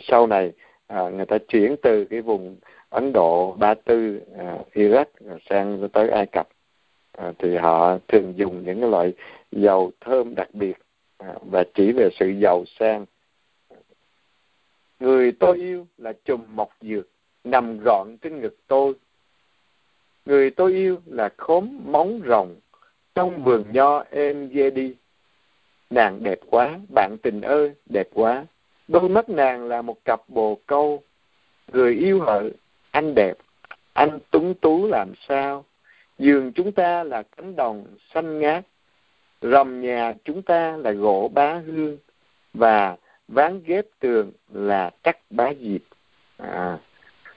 [0.00, 0.52] sau này
[0.86, 2.56] à, người ta chuyển từ cái vùng
[2.90, 6.48] Ấn Độ, Ba Tư, à, Iraq à, sang tới Ai Cập
[7.12, 9.12] à, thì họ thường dùng những cái loại
[9.52, 10.76] dầu thơm đặc biệt
[11.18, 13.06] à, và chỉ về sự giàu sang
[15.00, 17.08] người tôi yêu là chùm mọc dược,
[17.44, 18.94] nằm gọn trên ngực tôi.
[20.26, 22.56] Người tôi yêu là khóm móng rồng,
[23.14, 24.94] trong vườn nho em dê đi.
[25.90, 28.46] Nàng đẹp quá, bạn tình ơi, đẹp quá.
[28.88, 31.02] Đôi mắt nàng là một cặp bồ câu.
[31.72, 32.50] Người yêu hợ
[32.90, 33.38] anh đẹp,
[33.92, 35.64] anh tuấn tú làm sao?
[36.18, 38.64] Giường chúng ta là cánh đồng xanh ngát,
[39.42, 41.98] rầm nhà chúng ta là gỗ bá hương.
[42.54, 42.96] Và
[43.32, 45.80] ván ghép tường là cắt bá diệp.
[46.36, 46.78] À,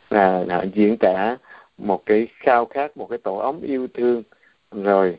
[0.10, 1.38] là, là diễn tả
[1.78, 4.24] một cái khao khát một cái tổ ấm yêu thương.
[4.72, 5.18] Rồi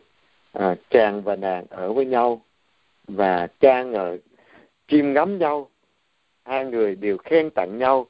[0.53, 2.41] à, chàng và nàng ở với nhau
[3.09, 4.19] và trang ngợi
[4.89, 5.69] chim ngắm nhau.
[6.45, 8.07] Hai người đều khen tặng nhau.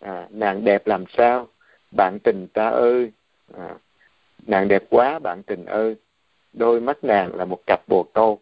[0.00, 1.48] À, nàng đẹp làm sao?
[1.96, 3.12] Bạn tình ta ơi.
[3.58, 3.74] À,
[4.46, 5.96] nàng đẹp quá bạn tình ơi.
[6.52, 8.38] Đôi mắt nàng là một cặp bồ câu.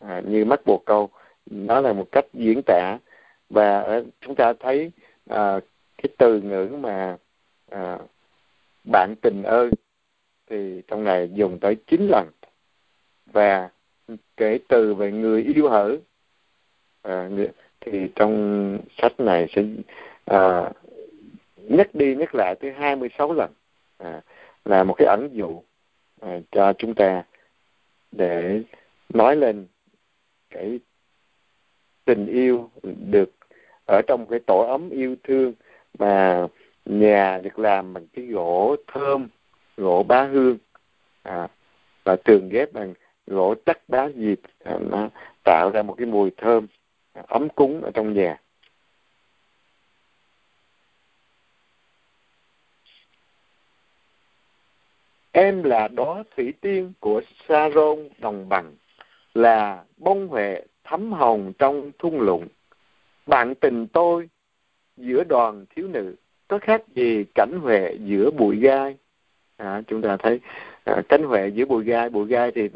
[0.00, 1.10] À, như mắt bồ câu
[1.50, 2.98] nó là một cách diễn tả
[3.52, 4.92] và ở, chúng ta thấy
[5.28, 5.60] à,
[6.02, 7.16] cái từ ngữ mà
[7.70, 7.98] à,
[8.84, 9.70] bạn tình ơi
[10.50, 12.28] thì trong này dùng tới chín lần.
[13.26, 13.70] Và
[14.36, 15.96] kể từ về người yêu hở
[17.02, 17.28] à,
[17.80, 19.62] thì trong sách này sẽ
[20.24, 20.70] à,
[21.56, 23.50] nhắc đi nhắc lại tới 26 lần
[23.98, 24.22] à,
[24.64, 25.62] là một cái ẩn dụ
[26.20, 27.24] à, cho chúng ta
[28.12, 28.62] để
[29.08, 29.66] nói lên
[30.50, 30.80] cái
[32.04, 33.30] tình yêu được
[33.92, 35.52] ở trong cái tổ ấm yêu thương
[35.98, 36.46] mà
[36.84, 39.28] nhà được làm bằng cái gỗ thơm
[39.76, 40.58] gỗ bá hương.
[41.22, 41.48] À,
[42.04, 42.94] và tường ghép bằng
[43.26, 45.08] gỗ chắc đá diệp à, nó
[45.44, 46.66] tạo ra một cái mùi thơm
[47.12, 48.40] à, ấm cúng ở trong nhà.
[55.32, 58.74] Em là đó thủy tiên của Saron đồng bằng
[59.34, 62.48] là bông huệ thấm hồng trong thung lũng
[63.26, 64.28] bạn tình tôi
[64.96, 66.14] giữa đoàn thiếu nữ
[66.48, 68.96] có khác gì cảnh huệ giữa bụi gai?
[69.56, 70.40] À, chúng ta thấy
[70.84, 72.68] à, cánh huệ giữa bụi gai bụi gai thì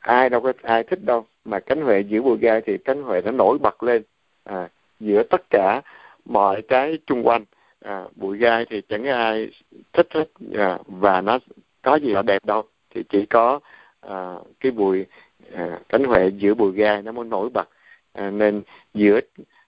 [0.00, 3.20] ai đâu có ai thích đâu mà cánh huệ giữa bụi gai thì cánh huệ
[3.24, 4.02] nó nổi bật lên.
[4.44, 4.68] À,
[5.00, 5.82] giữa tất cả
[6.24, 7.44] mọi cái chung quanh
[7.80, 9.50] à, bụi gai thì chẳng ai
[9.92, 11.38] thích hết à, và nó
[11.82, 12.62] có gì là đẹp đâu.
[12.90, 13.60] Thì chỉ có
[14.00, 15.06] à, cái bụi
[15.52, 17.68] à, cánh huệ giữa bụi gai nó mới nổi bật.
[18.12, 18.62] À, nên
[18.94, 19.20] giữa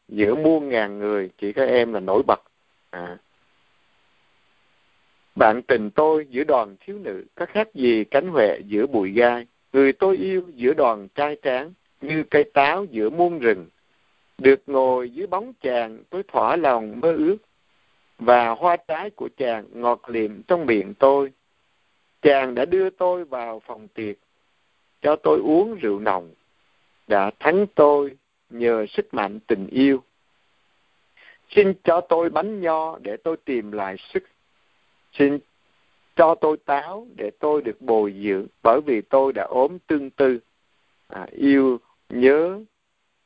[0.09, 2.43] giữa muôn ngàn người chỉ có em là nổi bật.
[2.91, 3.19] À,
[5.37, 9.47] bạn tình tôi giữa đoàn thiếu nữ có khác gì cánh huệ giữa bụi gai?
[9.73, 13.67] Người tôi yêu giữa đoàn trai tráng như cây táo giữa muôn rừng.
[14.39, 17.37] Được ngồi dưới bóng chàng tôi thỏa lòng mơ ước.
[18.19, 21.33] Và hoa trái của chàng ngọt liệm trong miệng tôi.
[22.23, 24.17] Chàng đã đưa tôi vào phòng tiệc
[25.03, 26.35] cho tôi uống rượu nồng.
[27.07, 28.17] Đã thắng tôi
[28.51, 30.03] nhờ sức mạnh tình yêu.
[31.51, 34.23] Xin cho tôi bánh nho để tôi tìm lại sức.
[35.13, 35.39] Xin
[36.17, 40.39] cho tôi táo để tôi được bồi dưỡng bởi vì tôi đã ốm tương tư.
[41.09, 42.61] À, yêu nhớ.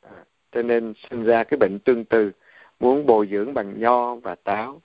[0.01, 2.31] À, cho nên sinh ra cái bệnh tương tư.
[2.79, 4.81] Muốn bồi dưỡng bằng nho và táo.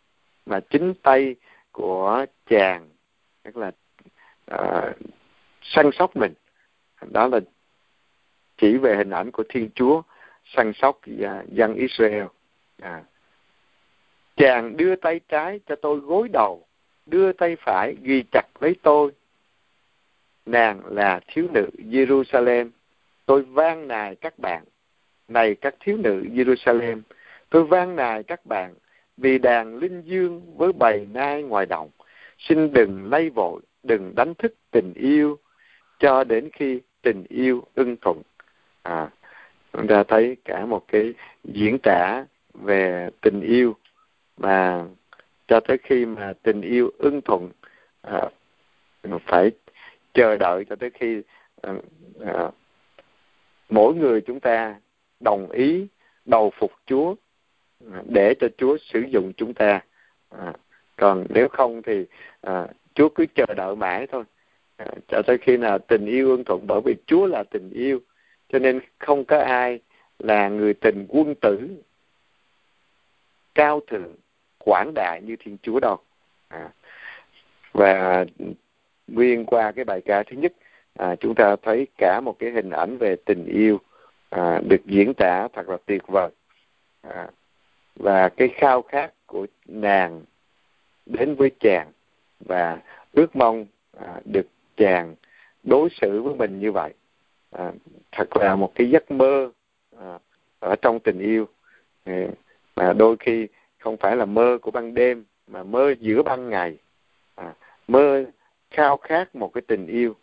[0.46, 1.36] Mà chính tay
[1.72, 2.88] của chàng
[3.42, 3.72] tức là
[4.46, 4.94] à,
[5.62, 6.32] săn sóc mình.
[7.10, 7.40] Đó là
[8.58, 10.02] chỉ về hình ảnh của thiên chúa
[10.46, 12.24] săn sóc à, dân israel.
[12.82, 13.02] À.
[14.36, 16.66] chàng đưa tay trái cho tôi gối đầu,
[17.06, 19.12] đưa tay phải ghi chặt lấy tôi.
[20.46, 22.70] Nàng là thiếu nữ jerusalem.
[23.26, 24.64] Tôi van nài các bạn.
[25.28, 27.00] Này các thiếu nữ jerusalem,
[27.50, 28.74] tôi van nài các bạn
[29.16, 31.90] vì đàn linh dương với bầy nai ngoài đồng.
[32.38, 35.38] Xin đừng lay vội, đừng đánh thức tình yêu
[35.98, 38.22] cho đến khi tình yêu ưng thuận.
[38.82, 39.10] À
[39.76, 43.76] chúng ta thấy cả một cái diễn tả về tình yêu
[44.36, 44.84] mà
[45.48, 47.50] cho tới khi mà tình yêu ưng thuận
[48.02, 48.22] à,
[49.26, 49.50] phải
[50.14, 51.22] chờ đợi cho tới khi
[51.62, 51.74] à,
[52.20, 52.50] à,
[53.68, 54.80] mỗi người chúng ta
[55.20, 55.86] đồng ý
[56.24, 57.14] đầu phục Chúa
[57.92, 59.80] à, để cho Chúa sử dụng chúng ta
[60.30, 60.52] à,
[60.96, 62.04] còn nếu không thì
[62.40, 64.24] à, Chúa cứ chờ đợi mãi thôi.
[64.76, 68.00] À, cho tới khi nào tình yêu ưng thuận bởi vì Chúa là tình yêu
[68.48, 69.80] cho nên không có ai
[70.18, 71.82] là người tình quân tử
[73.54, 74.14] cao thượng
[74.58, 75.98] quảng đại như thiên chúa đâu.
[76.48, 76.68] À,
[77.72, 78.24] và
[79.06, 80.52] nguyên qua cái bài ca thứ nhất
[80.94, 83.80] à, chúng ta thấy cả một cái hình ảnh về tình yêu
[84.30, 86.30] à, được diễn tả thật là tuyệt vời.
[87.02, 87.28] À,
[87.96, 90.22] và cái khao khát của nàng
[91.06, 91.92] đến với chàng
[92.40, 92.78] và
[93.12, 93.66] ước mong
[94.00, 95.14] à, được chàng
[95.62, 96.92] đối xử với mình như vậy.
[97.50, 97.72] À,
[98.16, 99.50] thật là một cái giấc mơ
[99.98, 100.18] à,
[100.58, 101.48] ở trong tình yêu.
[102.76, 103.46] Mà đôi khi
[103.78, 106.76] không phải là mơ của ban đêm mà mơ giữa ban ngày.
[107.34, 107.54] À,
[107.88, 108.24] mơ
[108.70, 110.16] khao khát một cái tình yêu.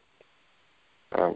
[1.09, 1.29] À,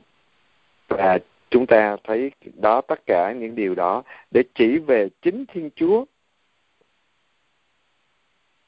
[0.88, 5.70] và chúng ta thấy đó tất cả những điều đó để chỉ về chính thiên
[5.76, 6.05] chúa.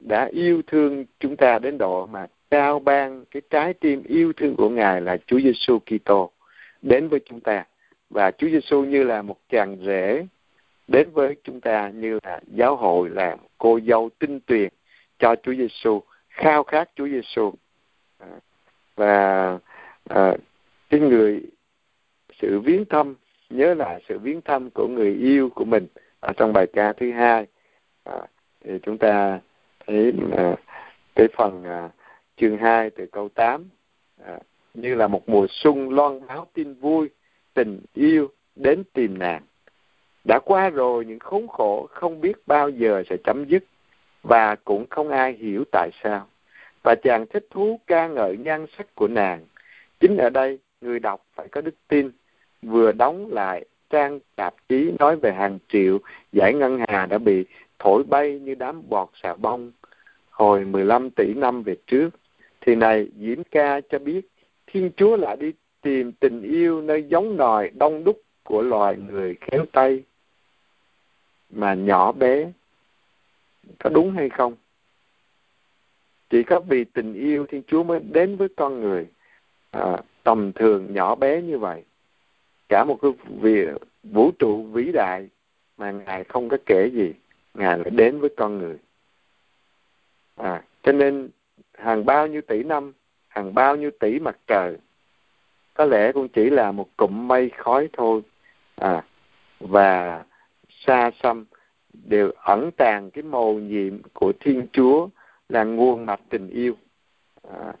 [0.00, 4.56] Đã yêu thương chúng ta đến độ mà trao ban cái trái tim yêu thương
[4.56, 6.30] của ngài là Chúa Giêsu Kitô
[6.82, 7.64] đến với chúng ta
[8.10, 10.26] và Chúa Giêsu như là một chàng rể
[10.88, 14.68] đến với chúng ta như là giáo hội là cô dâu tinh tuyền
[15.18, 17.52] cho Chúa Giêsu khao khát Chúa Giêsu
[18.18, 18.28] à,
[18.96, 19.58] và
[20.08, 20.34] à,
[20.90, 21.42] cái người
[22.40, 23.14] sự viếng thăm
[23.50, 25.86] nhớ lại sự viếng thăm của người yêu của mình
[26.20, 27.46] ở trong bài ca thứ hai.
[28.04, 28.20] À,
[28.64, 29.40] thì chúng ta
[29.86, 30.56] thấy à,
[31.14, 31.88] cái phần à,
[32.36, 33.68] chương 2 từ câu 8
[34.24, 34.38] à,
[34.74, 37.10] như là một mùa xuân loan báo tin vui
[37.54, 39.42] tình yêu đến tìm nàng.
[40.24, 43.64] Đã qua rồi những khốn khổ không biết bao giờ sẽ chấm dứt
[44.22, 46.26] và cũng không ai hiểu tại sao.
[46.82, 49.44] Và chàng thích thú ca ngợi nhan sắc của nàng.
[50.00, 52.10] Chính ở đây, người đọc phải có đức tin.
[52.62, 55.98] Vừa đóng lại trang tạp chí nói về hàng triệu
[56.32, 57.44] giải ngân hà đã bị
[57.78, 59.72] thổi bay như đám bọt xà bông.
[60.30, 62.10] Hồi 15 tỷ năm về trước,
[62.60, 64.20] thì này Diễm ca cho biết
[64.66, 65.52] Thiên Chúa lại đi
[65.82, 70.02] tìm tình yêu nơi giống nòi đông đúc của loài người khéo tay
[71.50, 72.52] mà nhỏ bé.
[73.78, 74.56] Có đúng hay không?
[76.30, 79.06] Chỉ có vì tình yêu thiên chúa mới đến với con người
[79.70, 81.84] à, tầm thường nhỏ bé như vậy.
[82.68, 83.10] Cả một cái
[83.40, 83.66] vì
[84.02, 85.28] vũ trụ vĩ đại
[85.76, 87.12] mà ngài không có kể gì
[87.54, 88.78] ngài lại đến với con người.
[90.36, 91.28] À cho nên
[91.74, 92.92] hàng bao nhiêu tỷ năm
[93.28, 94.76] hàng bao nhiêu tỷ mặt trời
[95.74, 98.22] có lẽ cũng chỉ là một cụm mây khói thôi.
[98.76, 99.02] À
[99.60, 100.24] và
[100.68, 101.44] xa xăm
[101.92, 105.08] đều ẩn tàng cái màu nhiệm của thiên chúa
[105.48, 106.74] là nguồn mạch tình yêu.
[107.48, 107.72] À,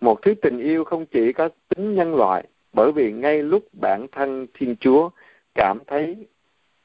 [0.00, 4.06] một thứ tình yêu không chỉ có tính nhân loại bởi vì ngay lúc bản
[4.12, 5.10] thân thiên chúa
[5.54, 6.26] cảm thấy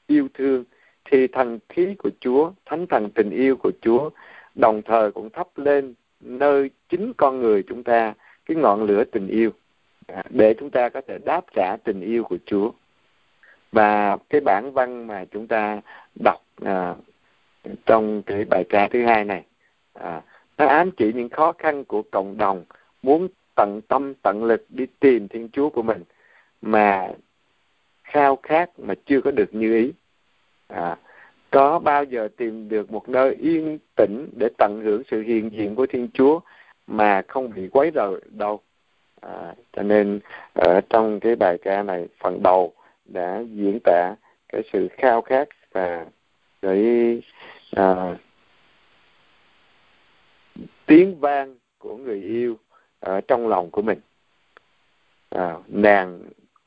[0.07, 0.63] yêu thương
[1.05, 4.09] thì thần khí của chúa thánh thần tình yêu của chúa
[4.55, 8.13] đồng thời cũng thắp lên nơi chính con người chúng ta
[8.45, 9.51] cái ngọn lửa tình yêu.
[10.07, 12.71] À, để chúng ta có thể đáp trả tình yêu của chúa.
[13.71, 15.81] Và cái bản văn mà chúng ta
[16.15, 16.95] đọc à,
[17.85, 19.43] trong cái bài ca thứ hai này
[19.93, 20.21] à,
[20.57, 22.63] nó ám chỉ những khó khăn của cộng đồng
[23.03, 26.03] muốn tận tâm tận lực đi tìm thiên chúa của mình
[26.61, 27.07] mà
[28.03, 29.91] khao khát mà chưa có được như ý.
[30.67, 30.97] À,
[31.51, 35.75] có bao giờ tìm được một nơi yên tĩnh để tận hưởng sự hiện diện
[35.75, 36.39] của thiên chúa
[36.87, 38.61] mà không bị quấy rầy đâu
[39.27, 40.19] à, cho nên
[40.53, 42.73] ở trong cái bài ca này phần đầu
[43.05, 44.15] đã diễn tả
[44.49, 46.05] cái sự khao khát và
[46.61, 47.21] cái
[47.71, 48.17] à,
[50.85, 52.57] tiếng vang của người yêu
[52.99, 53.99] ở trong lòng của mình.
[55.29, 56.23] À, nàng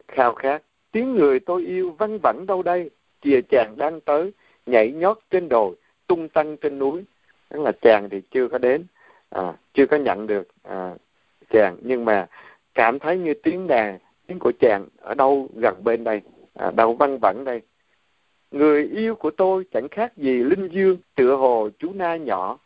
[0.08, 2.90] khao khát tiếng người tôi yêu văng vẳng đâu đây?
[3.20, 4.32] Kìa chàng đang tới
[4.66, 5.74] nhảy nhót trên đồi
[6.06, 7.04] tung tăng trên núi.
[7.48, 8.84] Tức là chàng thì chưa có đến
[9.30, 10.94] à, chưa có nhận được à,
[11.50, 11.76] chàng.
[11.82, 12.26] Nhưng mà
[12.76, 16.20] cảm thấy như tiếng đàn tiếng của chàng ở đâu gần bên đây
[16.54, 17.62] à, đâu văng vẳng đây.
[18.50, 22.58] Người yêu của tôi chẳng khác gì linh dương tựa hồ chú na nhỏ.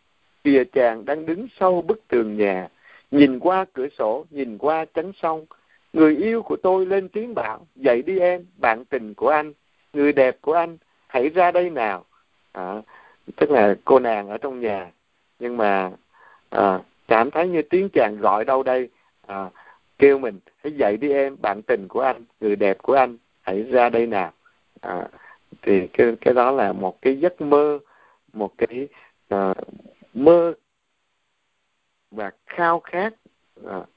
[0.45, 2.69] Kìa chàng đang đứng sau bức tường nhà
[3.11, 5.47] nhìn qua cửa sổ nhìn qua chánh sông.
[5.93, 9.53] Người yêu của tôi lên tiếng bảo dậy đi em bạn tình của anh
[9.93, 12.05] người đẹp của anh hãy ra đây nào.
[12.53, 12.83] À,
[13.37, 14.91] tức là cô nàng ở trong nhà.
[15.39, 15.91] Nhưng mà
[16.51, 18.89] à, cảm thấy như tiếng chàng gọi đâu đây.
[19.27, 19.51] À,
[20.01, 23.63] kêu mình hãy dậy đi em bạn tình của anh người đẹp của anh hãy
[23.63, 24.33] ra đây nào.
[24.81, 25.09] À,
[25.63, 27.79] thì cái cái đó là một cái giấc mơ
[28.33, 28.89] một cái
[29.35, 29.57] uh,
[30.15, 30.55] mơ
[32.11, 33.15] và khao khát
[33.61, 33.89] uh,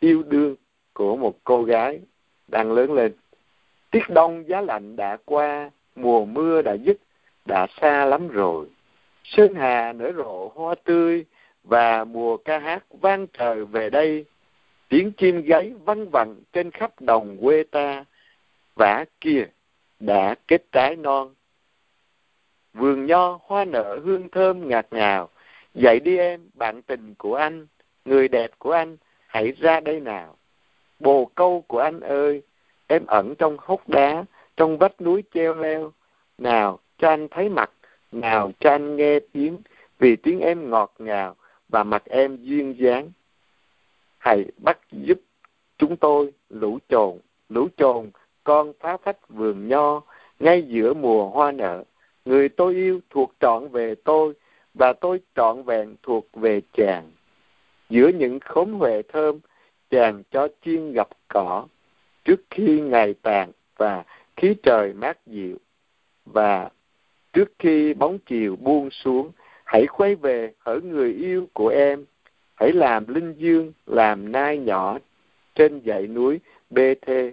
[0.00, 0.56] yêu đương
[0.92, 2.00] của một cô gái
[2.48, 3.12] đang lớn lên.
[3.90, 6.96] Tiết đông giá lạnh đã qua mùa mưa đã dứt
[7.44, 8.66] đã xa lắm rồi.
[9.24, 11.24] Sơn hà nở rộ hoa tươi
[11.64, 14.24] và mùa ca hát vang trời về đây
[14.88, 18.04] tiếng chim gáy văng vẳng trên khắp đồng quê ta,
[18.74, 19.46] vả kia
[20.00, 21.34] đã kết trái non.
[22.74, 25.28] Vườn nho hoa nở hương thơm ngạt ngào
[25.76, 27.66] dậy đi em bạn tình của anh,
[28.04, 30.36] người đẹp của anh, hãy ra đây nào.
[30.98, 32.42] Bồ câu của anh ơi,
[32.86, 34.24] em ẩn trong hốc đá,
[34.56, 35.92] trong vách núi treo leo.
[36.38, 37.70] Nào cho anh thấy mặt,
[38.12, 39.58] nào cho anh nghe tiếng,
[39.98, 41.36] vì tiếng em ngọt ngào
[41.68, 43.10] và mặt em duyên dáng
[44.26, 45.20] hãy bắt giúp
[45.78, 47.18] chúng tôi lũ trồn
[47.48, 48.10] lũ trồn,
[48.44, 50.02] con phá phách vườn nho
[50.38, 51.84] ngay giữa mùa hoa nở.
[52.24, 54.34] Người tôi yêu thuộc trọn về tôi
[54.74, 57.10] và tôi trọn vẹn thuộc về chàng.
[57.90, 59.38] Giữa những khóm huệ thơm,
[59.90, 61.66] chàng cho chiên gặp cỏ.
[62.24, 64.04] Trước khi ngày tàn và
[64.36, 65.56] khí trời mát dịu
[66.24, 66.70] và
[67.32, 69.30] trước khi bóng chiều buông xuống,
[69.64, 72.04] hãy quay về ở người yêu của em
[72.56, 74.98] hãy làm linh dương làm nai nhỏ
[75.54, 76.40] trên dãy núi
[76.70, 77.32] bê thê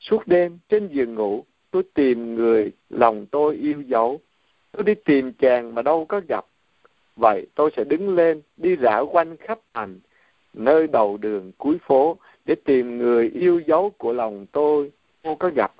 [0.00, 4.20] suốt đêm trên giường ngủ, tôi tìm người lòng tôi yêu dấu.
[4.72, 6.44] Tôi đi tìm chàng mà đâu có gặp.
[7.16, 10.00] Vậy tôi sẽ đứng lên đi rảo quanh khắp thành,
[10.52, 15.50] nơi đầu đường cuối phố, để tìm người yêu dấu của lòng tôi tôi có
[15.56, 15.72] gặp.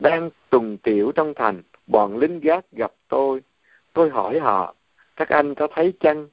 [0.00, 3.40] Đang tùng tiểu trong thành, bọn lính gác gặp tôi.
[3.92, 4.74] Tôi hỏi họ,
[5.16, 6.28] các anh có thấy chăng?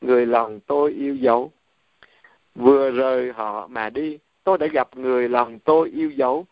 [0.00, 1.52] Người lòng tôi yêu dấu.
[2.54, 6.46] Vừa rời họ mà đi tôi đã gặp người lòng tôi yêu dấu.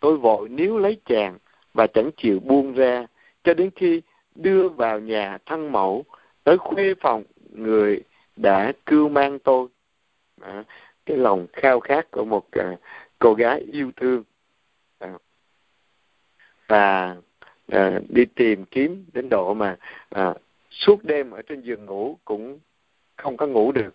[0.00, 1.38] Tôi vội níu lấy chàng
[1.74, 3.06] và chẳng chịu buông ra
[3.44, 4.02] cho đến khi
[4.34, 6.04] đưa vào nhà thân mẫu
[6.44, 8.02] tới khuê phòng người
[8.36, 9.68] đã cưu mang tôi.
[10.40, 10.64] À,
[11.06, 12.76] cái lòng khao khát của một à,
[13.18, 14.24] cô gái yêu thương.
[14.98, 15.12] À,
[16.68, 17.16] và
[17.68, 19.76] à, đi tìm kiếm đến độ mà
[20.10, 20.34] à,
[20.70, 22.58] suốt đêm ở trên giường ngủ cũng
[23.22, 23.94] không có ngủ được.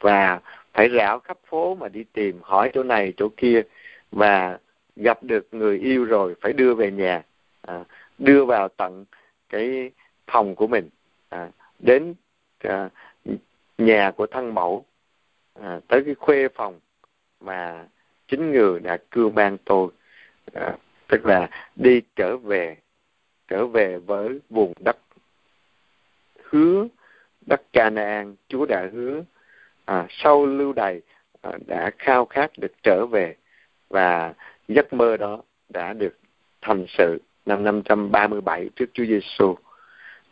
[0.00, 0.40] Và
[0.72, 3.62] phải rảo khắp phố mà đi tìm hỏi chỗ này chỗ kia.
[4.12, 4.58] Và
[4.96, 7.22] gặp được người yêu rồi phải đưa về nhà
[7.62, 7.84] à,
[8.18, 9.04] đưa vào tận
[9.48, 9.90] cái
[10.26, 10.88] phòng của mình
[11.28, 12.14] à, đến
[12.58, 12.90] à,
[13.78, 14.84] nhà của thân mẫu
[15.60, 16.80] à, tới cái khuê phòng
[17.40, 17.86] mà
[18.28, 19.88] chính người đã cưu mang tôi
[20.52, 20.76] à,
[21.08, 22.76] tức là đi trở về
[23.48, 24.96] trở về với vùng đất
[26.42, 26.86] hứa
[27.46, 29.24] đất Canaan Chúa đã hứa
[29.84, 31.00] à, sau lưu đày
[31.42, 33.36] à, đã khao khát được trở về
[33.88, 34.34] và
[34.68, 36.18] giấc mơ đó đã được
[36.60, 39.54] thành sự năm 537 trước Chúa Giêsu.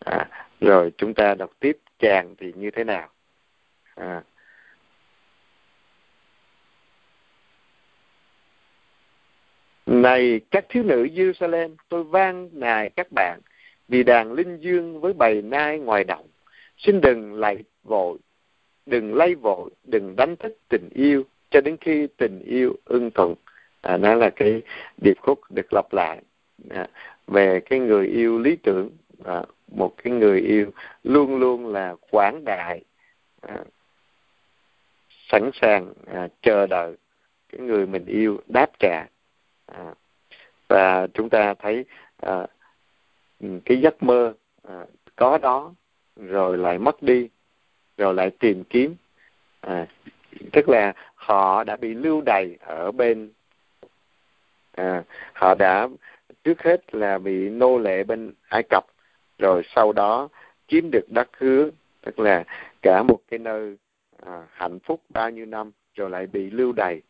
[0.05, 0.29] À,
[0.61, 3.09] rồi chúng ta đọc tiếp chàng thì như thế nào?
[3.95, 4.23] À,
[9.91, 13.41] Này các thiếu nữ Jerusalem, tôi van nài các bạn
[13.89, 16.27] vì đàn linh dương với bầy nai ngoài động.
[16.81, 18.19] Xin đừng lại vội,
[18.87, 23.35] đừng lay vội, đừng đánh thức tình yêu cho đến khi tình yêu ưng thuận.
[23.81, 24.63] À, đó là cái
[25.03, 26.23] điệp khúc được lặp lại
[26.71, 26.89] à,
[27.27, 28.91] về cái người yêu lý tưởng,
[29.25, 30.71] à, một cái người yêu
[31.05, 32.85] luôn luôn là quảng đại,
[33.41, 33.65] à,
[35.29, 36.97] sẵn sàng à, chờ đợi
[37.49, 39.07] cái người mình yêu đáp trả.
[39.67, 39.95] À,
[40.69, 41.85] và chúng ta thấy
[42.17, 42.47] à,
[43.65, 44.35] cái giấc mơ
[44.69, 45.75] à, có đó
[46.29, 47.29] rồi lại mất đi
[47.97, 48.97] rồi lại tìm kiếm.
[49.61, 49.87] À,
[50.53, 53.31] tức là họ đã bị lưu đày ở bên
[54.73, 55.03] à,
[55.33, 55.89] họ đã
[56.45, 58.85] trước hết là bị nô lệ bên Ai Cập
[59.39, 60.29] rồi sau đó
[60.69, 61.71] chiếm được đất hứa
[62.03, 62.45] tức là
[62.83, 63.77] cả một cái nơi
[64.27, 67.03] à, hạnh phúc bao nhiêu năm rồi lại bị lưu đày.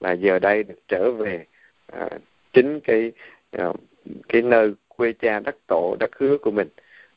[0.00, 1.46] Và giờ đây được trở về
[1.86, 2.08] à,
[2.52, 3.12] chính cái
[3.50, 3.72] à,
[4.28, 6.68] cái nơi quê cha đất tổ đất hứa của mình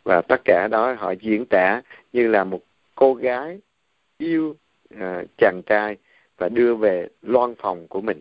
[0.03, 1.81] và tất cả đó họ diễn tả
[2.13, 2.59] như là một
[2.95, 3.59] cô gái
[4.17, 4.55] yêu
[4.99, 5.97] à, chàng trai
[6.37, 8.19] và đưa về loan phòng của mình.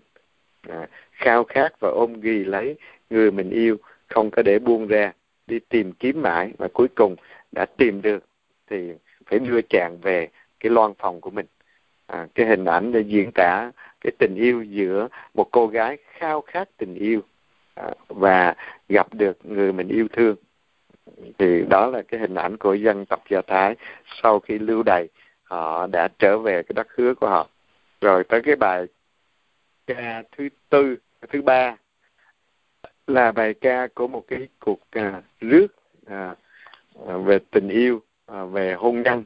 [0.69, 2.77] À, khao khát và ôm ghi lấy
[3.11, 3.77] người mình yêu
[4.07, 5.13] không có để buông ra
[5.47, 7.17] đi tìm kiếm mãi và cuối cùng
[7.53, 8.25] đã tìm được
[8.71, 8.93] thì
[9.27, 10.29] phải đưa chàng về
[10.61, 11.47] cái loan phòng của mình.
[12.07, 13.71] À, cái hình ảnh để diễn tả
[14.01, 17.21] cái tình yêu giữa một cô gái khao khát tình yêu
[17.75, 18.55] à, và
[18.89, 20.37] gặp được người mình yêu thương
[21.39, 23.77] thì đó là cái hình ảnh của dân tộc do thái
[24.23, 25.09] sau khi lưu đày
[25.43, 27.49] họ đã trở về cái đất hứa của họ.
[28.01, 28.87] Rồi tới cái bài
[29.87, 30.97] ca thứ tư
[31.29, 31.77] thứ ba
[33.07, 35.67] là bài ca của một cái cuộc à, rước
[36.07, 36.35] à,
[37.09, 39.25] à về tình yêu à, về hôn nhân.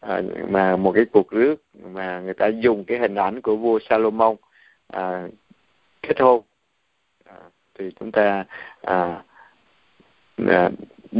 [0.00, 3.78] À, mà một cái cuộc rước mà người ta dùng cái hình ảnh của vua
[3.88, 4.36] Salomon
[4.88, 5.28] à,
[6.02, 6.42] kết hôn.
[7.24, 7.36] À,
[7.74, 8.44] thì chúng ta
[8.82, 9.22] à,
[10.48, 10.70] à,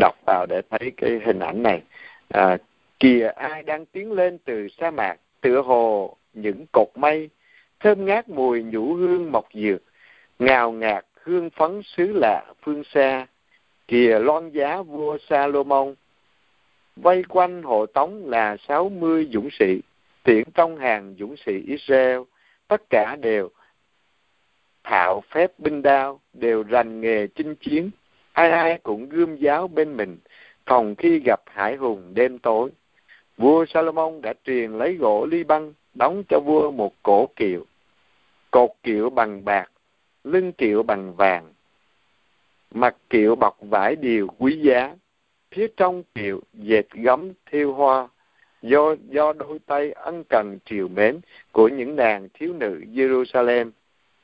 [0.01, 1.82] đọc vào để thấy cái hình ảnh này.
[2.28, 2.59] À,
[3.01, 7.30] kìa ai đang tiến lên từ sa mạc tựa hồ những cột mây
[7.80, 9.82] thơm ngát mùi nhũ hương mọc dược
[10.38, 13.26] ngào ngạt hương phấn xứ lạ phương xa.
[13.88, 15.94] Kìa loan giá vua Salomon
[16.97, 19.80] vây quanh hộ tống là sáu mươi dũng sĩ
[20.24, 22.20] tiễn trong hàng dũng sĩ Israel.
[22.68, 23.49] Tất cả đều
[24.84, 27.90] thạo phép binh đao đều rành nghề chinh chiến
[28.37, 30.18] ai ai cũng gươm giáo bên mình,
[30.66, 32.70] phòng khi gặp hải hùng đêm tối.
[33.37, 37.64] Vua Salomon đã truyền lấy gỗ ly băng đóng cho vua một cổ kiệu.
[38.51, 39.70] Cột kiệu bằng bạc,
[40.24, 41.53] lưng kiệu bằng vàng.
[42.70, 44.95] Mặt kiệu bọc vải điều quý giá,
[45.51, 48.09] phía trong kiệu dệt gấm thiêu hoa.
[48.62, 51.20] Do do đôi tay ân cần triều mến
[51.53, 53.70] của những nàng thiếu nữ Jerusalem,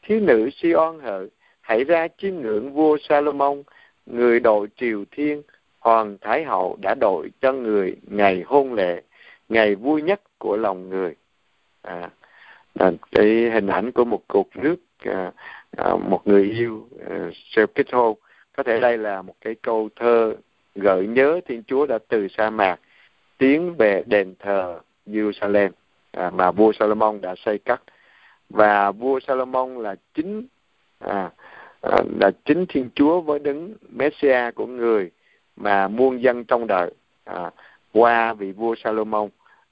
[0.02, 1.28] thiếu nữ Sion hỡi,
[1.60, 3.62] hãy ra chiêm ngưỡng vua Salomon
[4.06, 5.42] người đội triều thiên
[5.78, 9.02] hoàng thái hậu đã đội cho người ngày hôn lễ
[9.48, 11.14] ngày vui nhất của lòng người.
[11.82, 12.10] À,
[12.78, 15.32] à cái hình ảnh của một cuộc nước à,
[15.76, 18.18] à, một người yêu à, sẽ kết hôn
[18.56, 20.34] có thể đây là một cái câu thơ
[20.74, 22.80] gợi nhớ thiên chúa đã từ sa mạc
[23.38, 25.70] tiến về đền thờ Jerusalem
[26.12, 27.80] à, mà vua Salomon đã xây cất
[28.50, 30.46] và vua Salomon là chính
[30.98, 31.30] à,
[31.82, 35.10] Ờ, là chính Thiên Chúa với đấng Messiah của người
[35.56, 36.90] mà muôn dân trong đời
[37.24, 37.50] à,
[37.92, 39.28] qua vị vua Salomon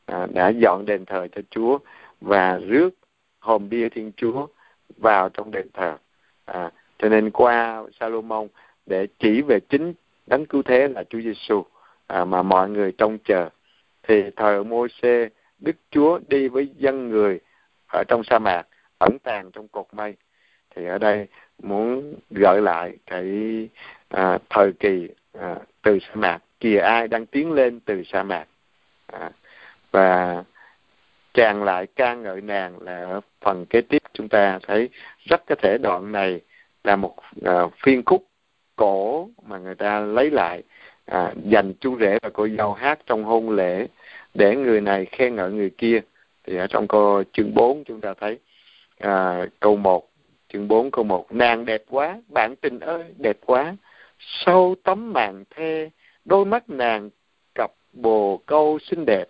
[0.06, 1.78] à, đã dọn đền thờ cho Chúa
[2.20, 2.90] và rước
[3.38, 4.46] hòm bia Thiên Chúa
[4.96, 5.96] vào trong đền thờ.
[6.44, 8.48] À, cho nên qua Salomon
[8.86, 9.94] để chỉ về chính
[10.26, 11.64] đấng cứu thế là Chúa Giêsu
[12.06, 13.48] à, mà mọi người trông chờ
[14.02, 17.40] thì thời Môi-se Đức Chúa đi với dân người
[17.92, 18.66] ở trong sa mạc
[18.98, 20.14] ẩn tàng trong cột mây
[20.76, 21.26] thì ở đây
[21.62, 23.28] muốn gợi lại cái
[24.08, 25.08] à, thời kỳ
[25.38, 26.38] à, từ sa mạc.
[26.60, 28.44] Kìa ai đang tiến lên từ sa mạc?
[29.06, 29.30] À,
[29.90, 30.44] và
[31.34, 34.02] chàng lại ca ngợi nàng là ở phần kế tiếp.
[34.12, 34.88] Chúng ta thấy
[35.24, 36.40] rất có thể đoạn này
[36.84, 38.26] là một à, phiên khúc
[38.76, 40.62] cổ mà người ta lấy lại
[41.06, 43.86] à, dành chú rể và cô dâu hát trong hôn lễ
[44.34, 46.00] để người này khen ngợi người kia.
[46.44, 48.38] Thì ở trong câu chương 4 chúng ta thấy
[48.98, 50.09] à, câu 1
[50.52, 53.76] chương 4 câu 1 nàng đẹp quá bạn tình ơi đẹp quá.
[54.18, 55.88] Sâu tấm màn the
[56.24, 57.10] đôi mắt nàng
[57.54, 59.24] cặp bồ câu xinh đẹp.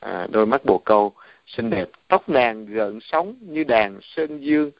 [0.00, 1.14] À, đôi mắt bồ câu
[1.46, 1.88] xinh đẹp.
[2.08, 4.70] Tóc nàng gợn sóng như đàn sơn dương.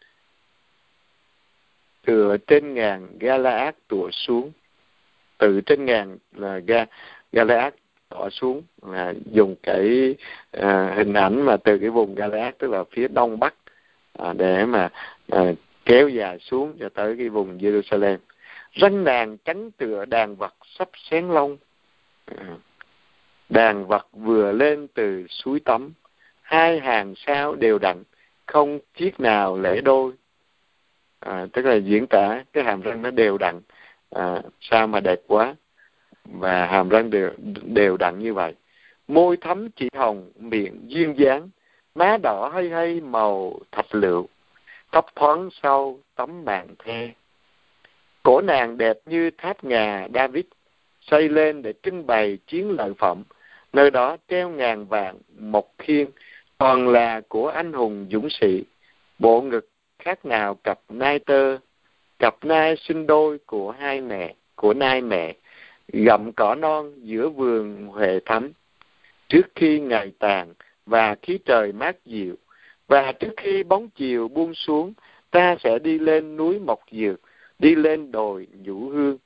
[2.06, 4.52] Từ trên ngàn Galaad tụa xuống.
[5.38, 6.84] Từ trên ngàn là ga
[7.32, 7.74] Galaad
[8.08, 8.62] tỏ xuống.
[8.82, 10.14] Là dùng cái
[10.52, 13.54] à, hình ảnh mà từ cái vùng Galaad tức là phía đông bắc
[14.18, 14.90] à, để mà
[15.28, 15.52] à,
[15.84, 18.18] kéo dài xuống cho tới cái vùng Jerusalem.
[18.72, 21.56] Răng đàn trắng tựa đàn vật sắp xén lông.
[22.26, 22.56] À,
[23.48, 25.92] đàn vật vừa lên từ suối tắm.
[26.42, 28.02] Hai hàng sao đều đặn
[28.46, 30.12] không chiếc nào lễ đôi.
[31.20, 33.60] À, tức là diễn tả cái hàm răng nó đều đặn.
[34.10, 35.54] À, sao mà đẹp quá.
[36.24, 37.30] Và hàm răng đều
[37.62, 38.54] đều đặn như vậy.
[39.08, 41.50] Môi thấm chỉ hồng miệng duyên dáng.
[41.94, 44.28] Má đỏ hay hay màu thạch lựu
[44.94, 47.10] tóc thoáng sau tấm màn thê,
[48.22, 50.44] cổ nàng đẹp như tháp ngà David
[51.00, 53.22] xây lên để trưng bày chiến lợi phẩm.
[53.72, 56.10] Nơi đó treo ngàn vàng một khiên
[56.58, 58.64] toàn là của anh hùng dũng sĩ.
[59.18, 59.68] Bộ ngực
[59.98, 61.58] khác nào cặp nai tơ
[62.18, 65.34] cặp nai sinh đôi của hai mẹ của nai mẹ
[65.92, 68.52] gặm cỏ non giữa vườn huệ thắm
[69.28, 70.54] trước khi ngày tàn
[70.86, 72.36] và khí trời mát dịu
[72.88, 74.92] và trước khi bóng chiều buông xuống,
[75.30, 77.20] ta sẽ đi lên núi mộc dược,
[77.58, 79.18] đi lên đồi nhũ hương.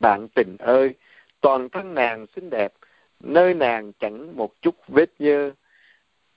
[0.00, 0.94] Bạn tình ơi,
[1.40, 2.72] toàn thân nàng xinh đẹp,
[3.20, 5.52] nơi nàng chẳng một chút vết nhơ.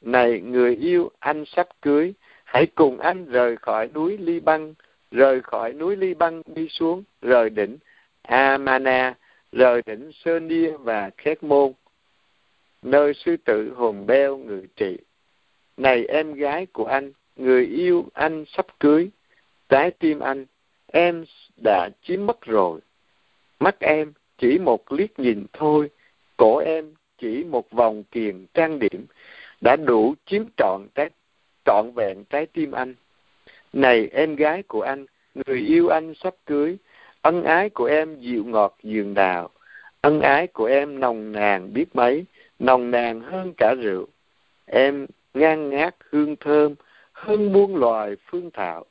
[0.02, 2.14] Này người yêu, anh sắp cưới,
[2.44, 4.74] hãy cùng anh rời khỏi núi ly băng,
[5.12, 7.78] rời khỏi núi ly băng đi xuống, rời đỉnh
[8.22, 9.16] amana,
[9.52, 11.74] rời đỉnh sơn nia và khét môn,
[12.82, 14.98] nơi sư tử hồn beo ngự trị
[15.78, 19.10] này em gái của anh, người yêu anh sắp cưới,
[19.70, 20.46] trái tim anh,
[20.88, 21.26] em
[21.64, 22.80] đã chiếm mất rồi.
[23.60, 25.90] Mắt em chỉ một liếc nhìn thôi,
[26.38, 29.06] cổ em chỉ một vòng kiềng trang điểm,
[29.62, 31.10] đã đủ chiếm trọn trái,
[31.66, 32.96] trọn vẹn trái tim anh.
[33.74, 35.06] Này em gái của anh,
[35.36, 36.78] người yêu anh sắp cưới,
[37.22, 39.50] ân ái của em dịu ngọt giường đào.
[40.02, 42.26] Ân ái của em nồng nàn biết mấy,
[42.60, 44.08] nồng nàn hơn cả rượu.
[44.66, 46.76] Em ngang ngát hương thơm
[47.12, 48.86] hơn muôn loài phương thảo.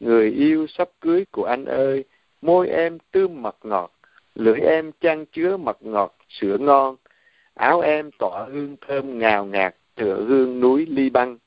[0.00, 2.04] Người yêu sắp cưới của anh ơi,
[2.42, 3.92] môi em tươm mật ngọt,
[4.34, 6.96] lưỡi em chan chứa mật ngọt, sữa ngon.
[7.54, 11.38] Áo em tỏa hương thơm ngào ngạt, tựa hương núi ly băng.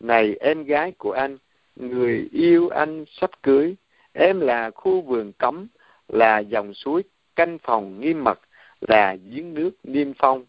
[0.00, 1.38] Này em gái của anh,
[1.76, 3.74] người yêu anh sắp cưới.
[4.12, 5.66] Em là khu vườn cấm,
[6.08, 7.02] là dòng suối
[7.36, 8.40] canh phòng nghiêm mật,
[8.80, 10.44] là giếng nước niêm phong,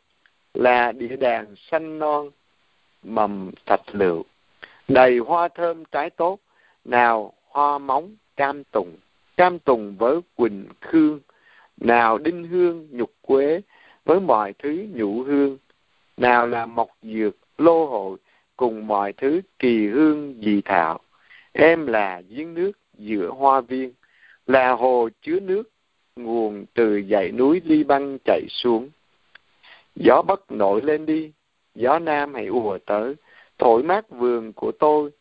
[0.54, 2.32] là địa đàng xanh non
[3.04, 4.26] mầm thạch lựu
[4.88, 6.40] đầy hoa thơm trái tốt,
[6.86, 8.96] nào hoa móng cam tùng.
[9.38, 11.20] Cam tùng với quỳnh khương,
[11.78, 13.62] nào đinh hương nhục quế
[14.06, 15.58] với mọi thứ nhũ hương.
[16.18, 18.18] Nào là mộc dược, lô hội
[18.58, 21.00] cùng mọi thứ kỳ hương dị thảo.
[21.52, 23.94] Em là giếng nước giữa hoa viên,
[24.48, 25.64] là hồ chứa nước,
[26.16, 28.90] nguồn từ dãy núi ly băng chảy xuống.
[29.96, 31.32] Gió bắc nổi lên đi
[31.76, 33.16] gió nam hãy ùa tới
[33.58, 35.12] thổi mát vườn của tôi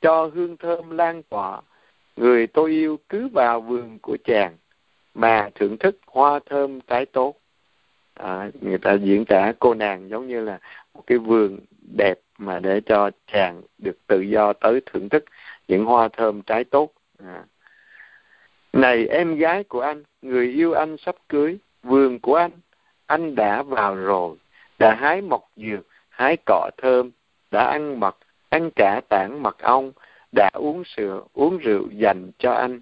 [0.00, 1.60] cho hương thơm lan tỏa.
[2.16, 4.56] Người tôi yêu cứ vào vườn của chàng
[5.14, 7.34] mà thưởng thức hoa thơm trái tốt.
[8.14, 10.58] À, người ta diễn tả cô nàng giống như là
[10.94, 11.58] một cái vườn
[11.96, 15.24] đẹp mà để cho chàng được tự do tới thưởng thức
[15.68, 16.92] những hoa thơm trái tốt.
[17.18, 17.44] À.
[18.72, 22.50] này em gái của anh người yêu anh sắp cưới vườn của anh
[23.06, 24.36] anh đã vào rồi
[24.78, 25.86] đã hái mọc dược
[26.22, 27.10] hái cỏ thơm
[27.50, 28.16] đã ăn mật
[28.48, 29.92] ăn cả tảng mật ong
[30.32, 32.80] đã uống sữa uống rượu dành cho anh.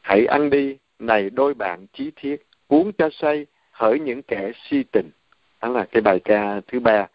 [0.00, 4.82] Hãy ăn đi này đôi bạn chí thiết uống cho say hỡi những kẻ si
[4.92, 5.10] tình.
[5.62, 7.06] Đó là cái bài ca thứ ba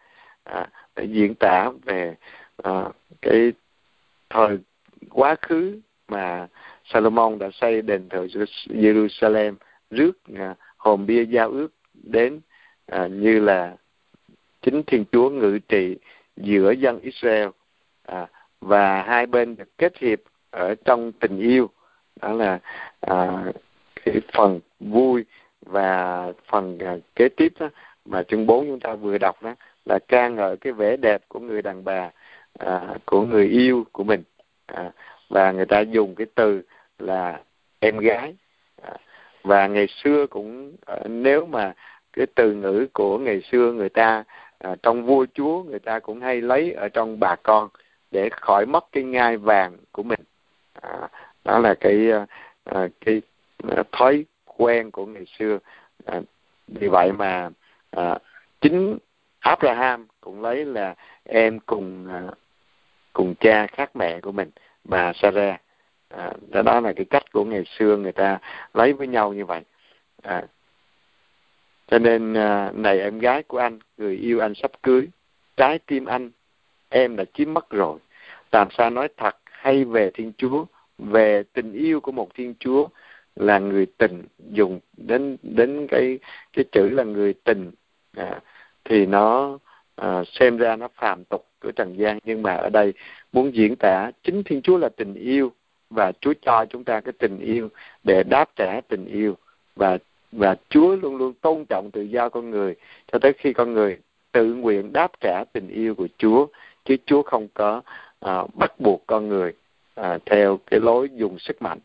[0.44, 2.14] à, để diễn tả về
[2.62, 2.84] à,
[3.22, 3.52] cái
[4.30, 4.58] thời
[5.10, 6.48] quá khứ mà
[6.84, 8.26] Salomon đã xây đền thờ
[8.68, 9.54] Jerusalem
[9.90, 12.40] rước à, hồn bia giao ước đến
[12.86, 13.76] à, như là
[14.62, 15.96] chính Thiên Chúa ngự trị
[16.36, 17.48] giữa dân Israel.
[18.06, 18.26] À,
[18.60, 20.18] và hai bên được kết hiệp
[20.50, 21.70] ở trong tình yêu.
[22.22, 22.58] Đó là
[23.00, 23.44] à,
[24.04, 25.24] cái phần vui
[25.60, 27.68] và phần à, kế tiếp đó
[28.04, 29.54] mà chương 4 chúng ta vừa đọc đó
[29.84, 32.10] là ca ngợi cái vẻ đẹp của người đàn bà
[32.58, 34.22] à, của người yêu của mình.
[34.66, 34.92] À,
[35.28, 36.62] và người ta dùng cái từ
[36.98, 37.40] là
[37.80, 38.34] em gái.
[38.82, 38.92] À,
[39.42, 41.72] và ngày xưa cũng à, nếu mà
[42.12, 44.24] cái từ ngữ của ngày xưa người ta
[44.62, 47.68] à, trong vua chúa người ta cũng hay lấy ở trong bà con
[48.10, 50.20] để khỏi mất cái ngai vàng của mình.
[50.82, 51.08] À,
[51.44, 52.26] đó là cái à,
[52.64, 53.22] à cái
[53.76, 55.58] à, thói quen của ngày xưa.
[56.04, 56.20] À,
[56.68, 57.50] vì vậy mà
[57.90, 58.18] à,
[58.60, 58.98] chính
[59.40, 60.94] Abraham cũng lấy là
[61.24, 62.22] em cùng à,
[63.12, 64.50] cùng cha khác mẹ của mình
[64.84, 65.60] bà Sarah.
[66.08, 66.32] À,
[66.64, 68.38] đó là cái cách của ngày xưa người ta
[68.74, 69.60] lấy với nhau như vậy.
[70.22, 70.44] À,
[71.92, 75.08] cho nên à, này em gái của anh người yêu anh sắp cưới
[75.56, 76.30] trái tim anh
[76.88, 77.98] em đã chiếm mất rồi.
[78.52, 80.64] Làm sao nói thật hay về thiên chúa
[80.98, 82.88] về tình yêu của một thiên chúa
[83.36, 86.18] là người tình dùng đến đến cái
[86.52, 87.70] cái chữ là người tình
[88.16, 88.40] à,
[88.84, 89.58] thì nó
[89.96, 92.18] à, xem ra nó phàm tục của trần gian.
[92.24, 92.92] Nhưng mà ở đây
[93.32, 95.52] muốn diễn tả chính thiên chúa là tình yêu
[95.90, 97.68] và chúa cho chúng ta cái tình yêu
[98.04, 99.36] để đáp trả tình yêu
[99.76, 99.98] và
[100.32, 102.74] và chúa luôn luôn tôn trọng tự do con người
[103.12, 103.98] cho tới khi con người
[104.32, 106.46] tự nguyện đáp trả tình yêu của chúa
[106.84, 107.82] chứ chúa không có
[108.20, 109.52] à, bắt buộc con người
[109.94, 111.78] à, theo cái lối dùng sức mạnh.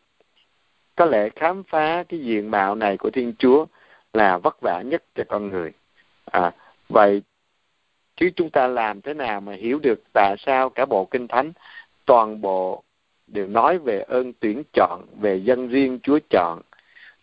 [0.95, 3.65] Có lẽ khám phá cái diện mạo này của thiên chúa
[4.13, 5.71] là vất vả nhất cho con người.
[6.25, 6.51] À,
[6.89, 7.21] vậy
[8.15, 11.51] chứ chúng ta làm thế nào mà hiểu được tại sao cả bộ kinh thánh
[12.05, 12.83] toàn bộ
[13.27, 16.61] đều nói về ơn tuyển chọn về dân riêng chúa chọn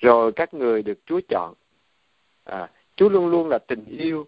[0.05, 1.55] rồi các người được chúa chọn.
[2.45, 4.27] À, chúa luôn luôn là tình yêu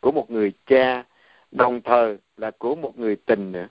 [0.00, 1.04] của một người cha
[1.50, 3.66] đồng thời là của một người tình nữa.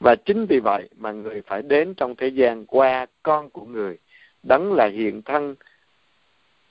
[0.00, 3.98] Và chính vì vậy mà người phải đến trong thế gian qua con của người
[4.42, 5.54] đấng là hiện thân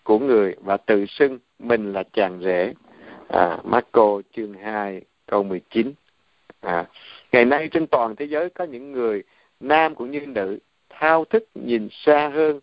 [0.04, 2.74] của người và tự xưng mình là chàng rể.
[3.30, 5.94] À, Marco chương 2 câu 19
[6.62, 6.86] à,
[7.32, 9.24] ngày nay trên toàn thế giới có những người
[9.60, 12.60] nam cũng như nữ thao thức nhìn xa hơn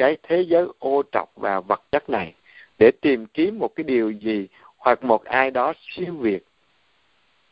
[0.00, 2.34] cái thế giới ô trọc và vật chất này
[2.78, 6.44] để tìm kiếm một cái điều gì hoặc một ai đó siêu việt.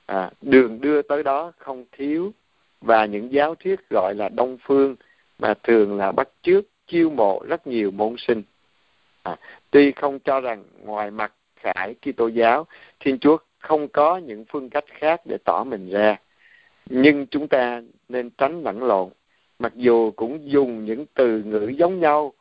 [0.06, 2.32] À, đường đưa tới đó không thiếu
[2.80, 4.96] và những giáo thuyết gọi là đông phương
[5.38, 8.42] mà thường là bắt chước chiêu mộ rất nhiều môn sinh.
[9.22, 9.36] À,
[9.70, 12.66] tuy không cho rằng ngoài mặt khải Kitô giáo
[13.00, 16.16] Thiên Chúa không có những phương cách khác để tỏ mình ra
[16.86, 19.08] nhưng chúng ta nên tránh lẫn lộn.
[19.58, 22.32] Mặc dù cũng dùng những từ ngữ giống nhau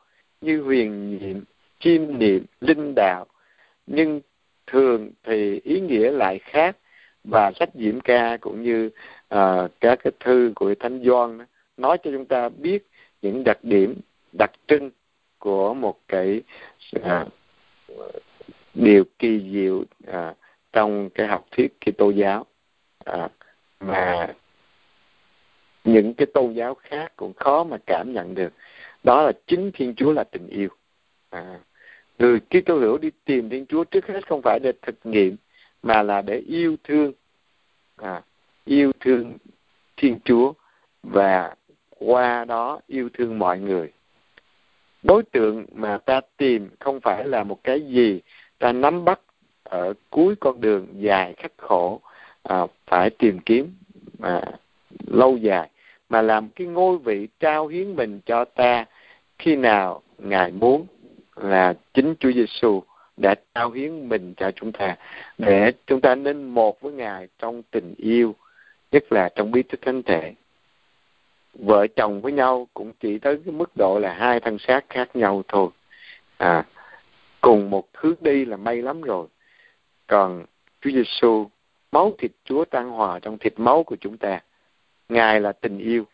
[0.42, 1.44] như huyền nhiệm
[1.80, 3.26] chiêm niệm linh đạo.
[3.88, 4.22] Nhưng
[4.68, 6.78] thường thì ý nghĩa lại khác
[7.24, 8.90] và sách diễm ca cũng như
[9.36, 11.40] uh, các cái thư của thánh doan
[11.78, 12.88] nói cho chúng ta biết
[13.22, 13.96] những đặc điểm
[14.38, 14.92] đặc trưng
[15.40, 16.42] của một cái
[17.00, 17.28] uh,
[18.74, 20.38] điều kỳ diệu uh,
[20.74, 22.46] trong cái học thuyết Kitô giáo.
[23.10, 23.32] Uh,
[23.80, 24.28] mà
[25.84, 28.54] những cái tôn giáo khác cũng khó mà cảm nhận được
[29.08, 30.70] đó là chính Thiên Chúa là tình yêu.
[31.30, 31.60] À,
[32.20, 35.36] người Kitô hữu đi tìm Thiên Chúa trước hết không phải để thực nghiệm
[35.84, 37.14] mà là để yêu thương.
[37.96, 38.22] À,
[38.66, 39.38] yêu thương
[39.98, 40.54] Thiên Chúa
[41.04, 41.56] và
[41.90, 43.92] qua đó yêu thương mọi người.
[45.04, 48.22] Đối tượng mà ta tìm không phải là một cái gì
[48.60, 49.20] ta nắm bắt
[49.64, 52.02] ở cuối con đường dài khắc khổ
[52.44, 53.76] à, phải tìm kiếm
[54.22, 54.42] à,
[55.08, 55.70] lâu dài
[56.10, 58.86] mà làm cái ngôi vị trao hiến mình cho ta
[59.40, 60.86] khi nào ngài muốn
[61.36, 62.84] là chính Chúa Giêsu
[63.18, 64.96] đã trao hiến mình cho chúng ta,
[65.38, 68.36] để chúng ta nên một với ngài trong tình yêu,
[68.92, 70.34] nhất là trong bí tích thánh thể.
[71.54, 75.16] Vợ chồng với nhau cũng chỉ tới cái mức độ là hai thân xác khác
[75.16, 75.70] nhau thôi.
[76.38, 76.66] À
[77.42, 79.28] cùng một hướng đi là may lắm rồi.
[80.08, 80.46] Còn
[80.82, 81.50] Chúa Giêsu
[81.92, 84.42] máu thịt Chúa tan hòa trong thịt máu của chúng ta.
[85.10, 86.06] Ngài là tình yêu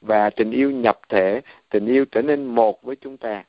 [0.00, 1.40] và tình yêu nhập thể
[1.70, 3.44] tình yêu trở nên một với chúng ta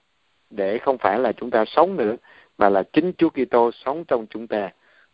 [0.49, 2.15] để không phải là chúng ta sống nữa
[2.57, 4.69] mà là chính Chúa Kitô sống trong chúng ta.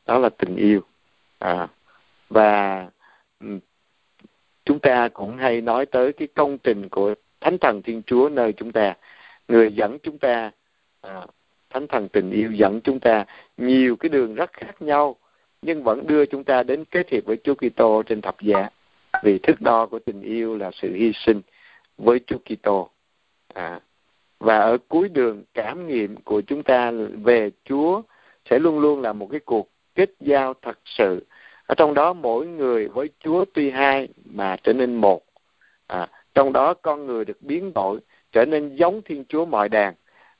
[0.06, 0.82] Đó là tình yêu.
[1.40, 1.68] À,
[2.30, 2.88] và
[4.66, 8.54] chúng ta cũng hay nói tới cái công trình của thánh thần thiên chúa nơi
[8.54, 8.96] chúng ta.
[9.48, 10.52] Người dẫn chúng ta
[11.02, 11.22] à,
[11.70, 13.26] thánh thần tình yêu dẫn chúng ta
[13.58, 15.16] nhiều cái đường rất khác nhau
[15.62, 18.70] nhưng vẫn đưa chúng ta đến kết hiệp với Chúa Kitô trên thập giá
[19.24, 21.42] vì thước đo của tình yêu là sự hy sinh
[21.98, 22.90] với Chúa Kitô.
[23.54, 23.80] À,
[24.40, 26.92] và ở cuối đường cảm nghiệm của chúng ta
[27.24, 28.02] về Chúa
[28.50, 31.26] sẽ luôn luôn là một cái cuộc kết giao thật sự.
[31.66, 35.22] Ở trong đó mỗi người với Chúa tuy hai mà trở nên một.
[35.88, 38.00] À, trong đó con người được biến đổi
[38.32, 39.94] trở nên giống Thiên Chúa mọi đàn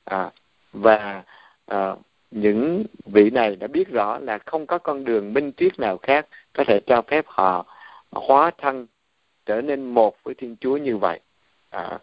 [0.04, 0.30] à,
[0.72, 1.22] và
[1.66, 1.94] à,
[2.30, 6.26] những vị này đã biết rõ là không có con đường minh triết nào khác
[6.52, 7.77] có thể cho phép họ
[8.10, 8.86] hóa thân
[9.46, 11.20] trở nên một với Thiên Chúa như vậy.
[11.70, 11.98] À,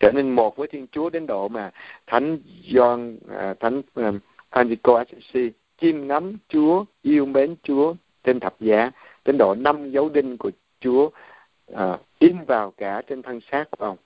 [0.00, 1.70] trở nên một với Thiên Chúa đến độ mà
[2.06, 2.38] Thánh
[2.68, 4.18] John à, Thánh à, um,
[4.50, 5.50] Francisco Assisi
[5.80, 7.94] chiêm ngắm Chúa yêu mến Chúa
[8.24, 8.90] trên thập giá
[9.24, 10.50] đến độ năm dấu đinh của
[10.80, 11.10] Chúa
[11.74, 13.96] à, in vào cả trên thân xác của ông.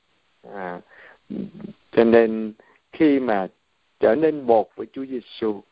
[0.52, 0.80] À,
[1.92, 2.52] cho nên
[2.92, 3.48] khi mà
[4.00, 5.62] trở nên một với Chúa Giêsu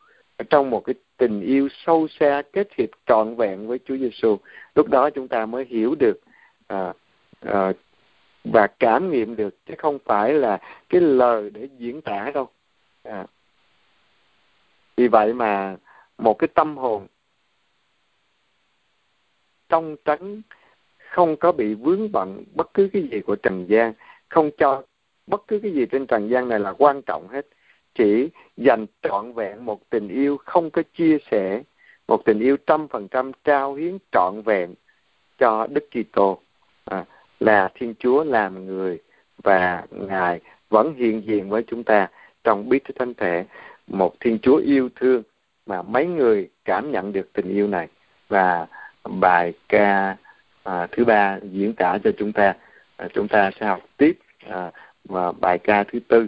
[0.49, 4.37] trong một cái tình yêu sâu xa kết hiệp trọn vẹn với Chúa Giêsu
[4.75, 6.19] lúc đó chúng ta mới hiểu được
[6.67, 6.93] à,
[7.41, 7.73] à,
[8.43, 10.57] và cảm nghiệm được chứ không phải là
[10.89, 12.47] cái lời để diễn tả đâu
[13.03, 13.25] à.
[14.97, 15.75] vì vậy mà
[16.17, 17.07] một cái tâm hồn
[19.69, 20.41] trong trắng
[20.97, 23.93] không có bị vướng bận bất cứ cái gì của trần gian
[24.29, 24.83] không cho
[25.27, 27.47] bất cứ cái gì trên trần gian này là quan trọng hết
[27.95, 31.61] chỉ dành trọn vẹn một tình yêu không có chia sẻ
[32.07, 34.73] một tình yêu trăm phần trăm trao hiến trọn vẹn
[35.37, 36.39] cho Đức Kitô.
[36.85, 37.05] À,
[37.39, 38.99] là Thiên Chúa làm người
[39.43, 40.39] và Ngài
[40.69, 42.07] vẫn hiện diện với chúng ta
[42.43, 43.45] trong bí thư thánh thể
[43.87, 45.23] một Thiên Chúa yêu thương
[45.65, 47.87] mà mấy người cảm nhận được tình yêu này.
[48.27, 48.67] Và
[49.03, 50.17] bài ca
[50.63, 52.53] à, thứ ba diễn tả cho chúng ta.
[52.97, 54.19] À, chúng ta sẽ học tiếp
[54.49, 54.71] à,
[55.03, 56.27] và bài ca thứ tư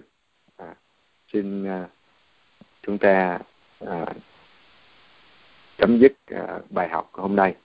[1.34, 1.88] xin à,
[2.82, 3.40] chúng ta
[3.86, 4.06] à,
[5.78, 7.56] chấm dứt à, bài học hôm nay.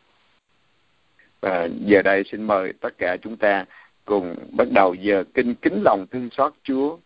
[1.41, 3.65] Và giờ đây xin mời tất cả chúng ta
[4.05, 6.99] cùng bắt đầu giờ kinh kính lòng thương xót Chúa.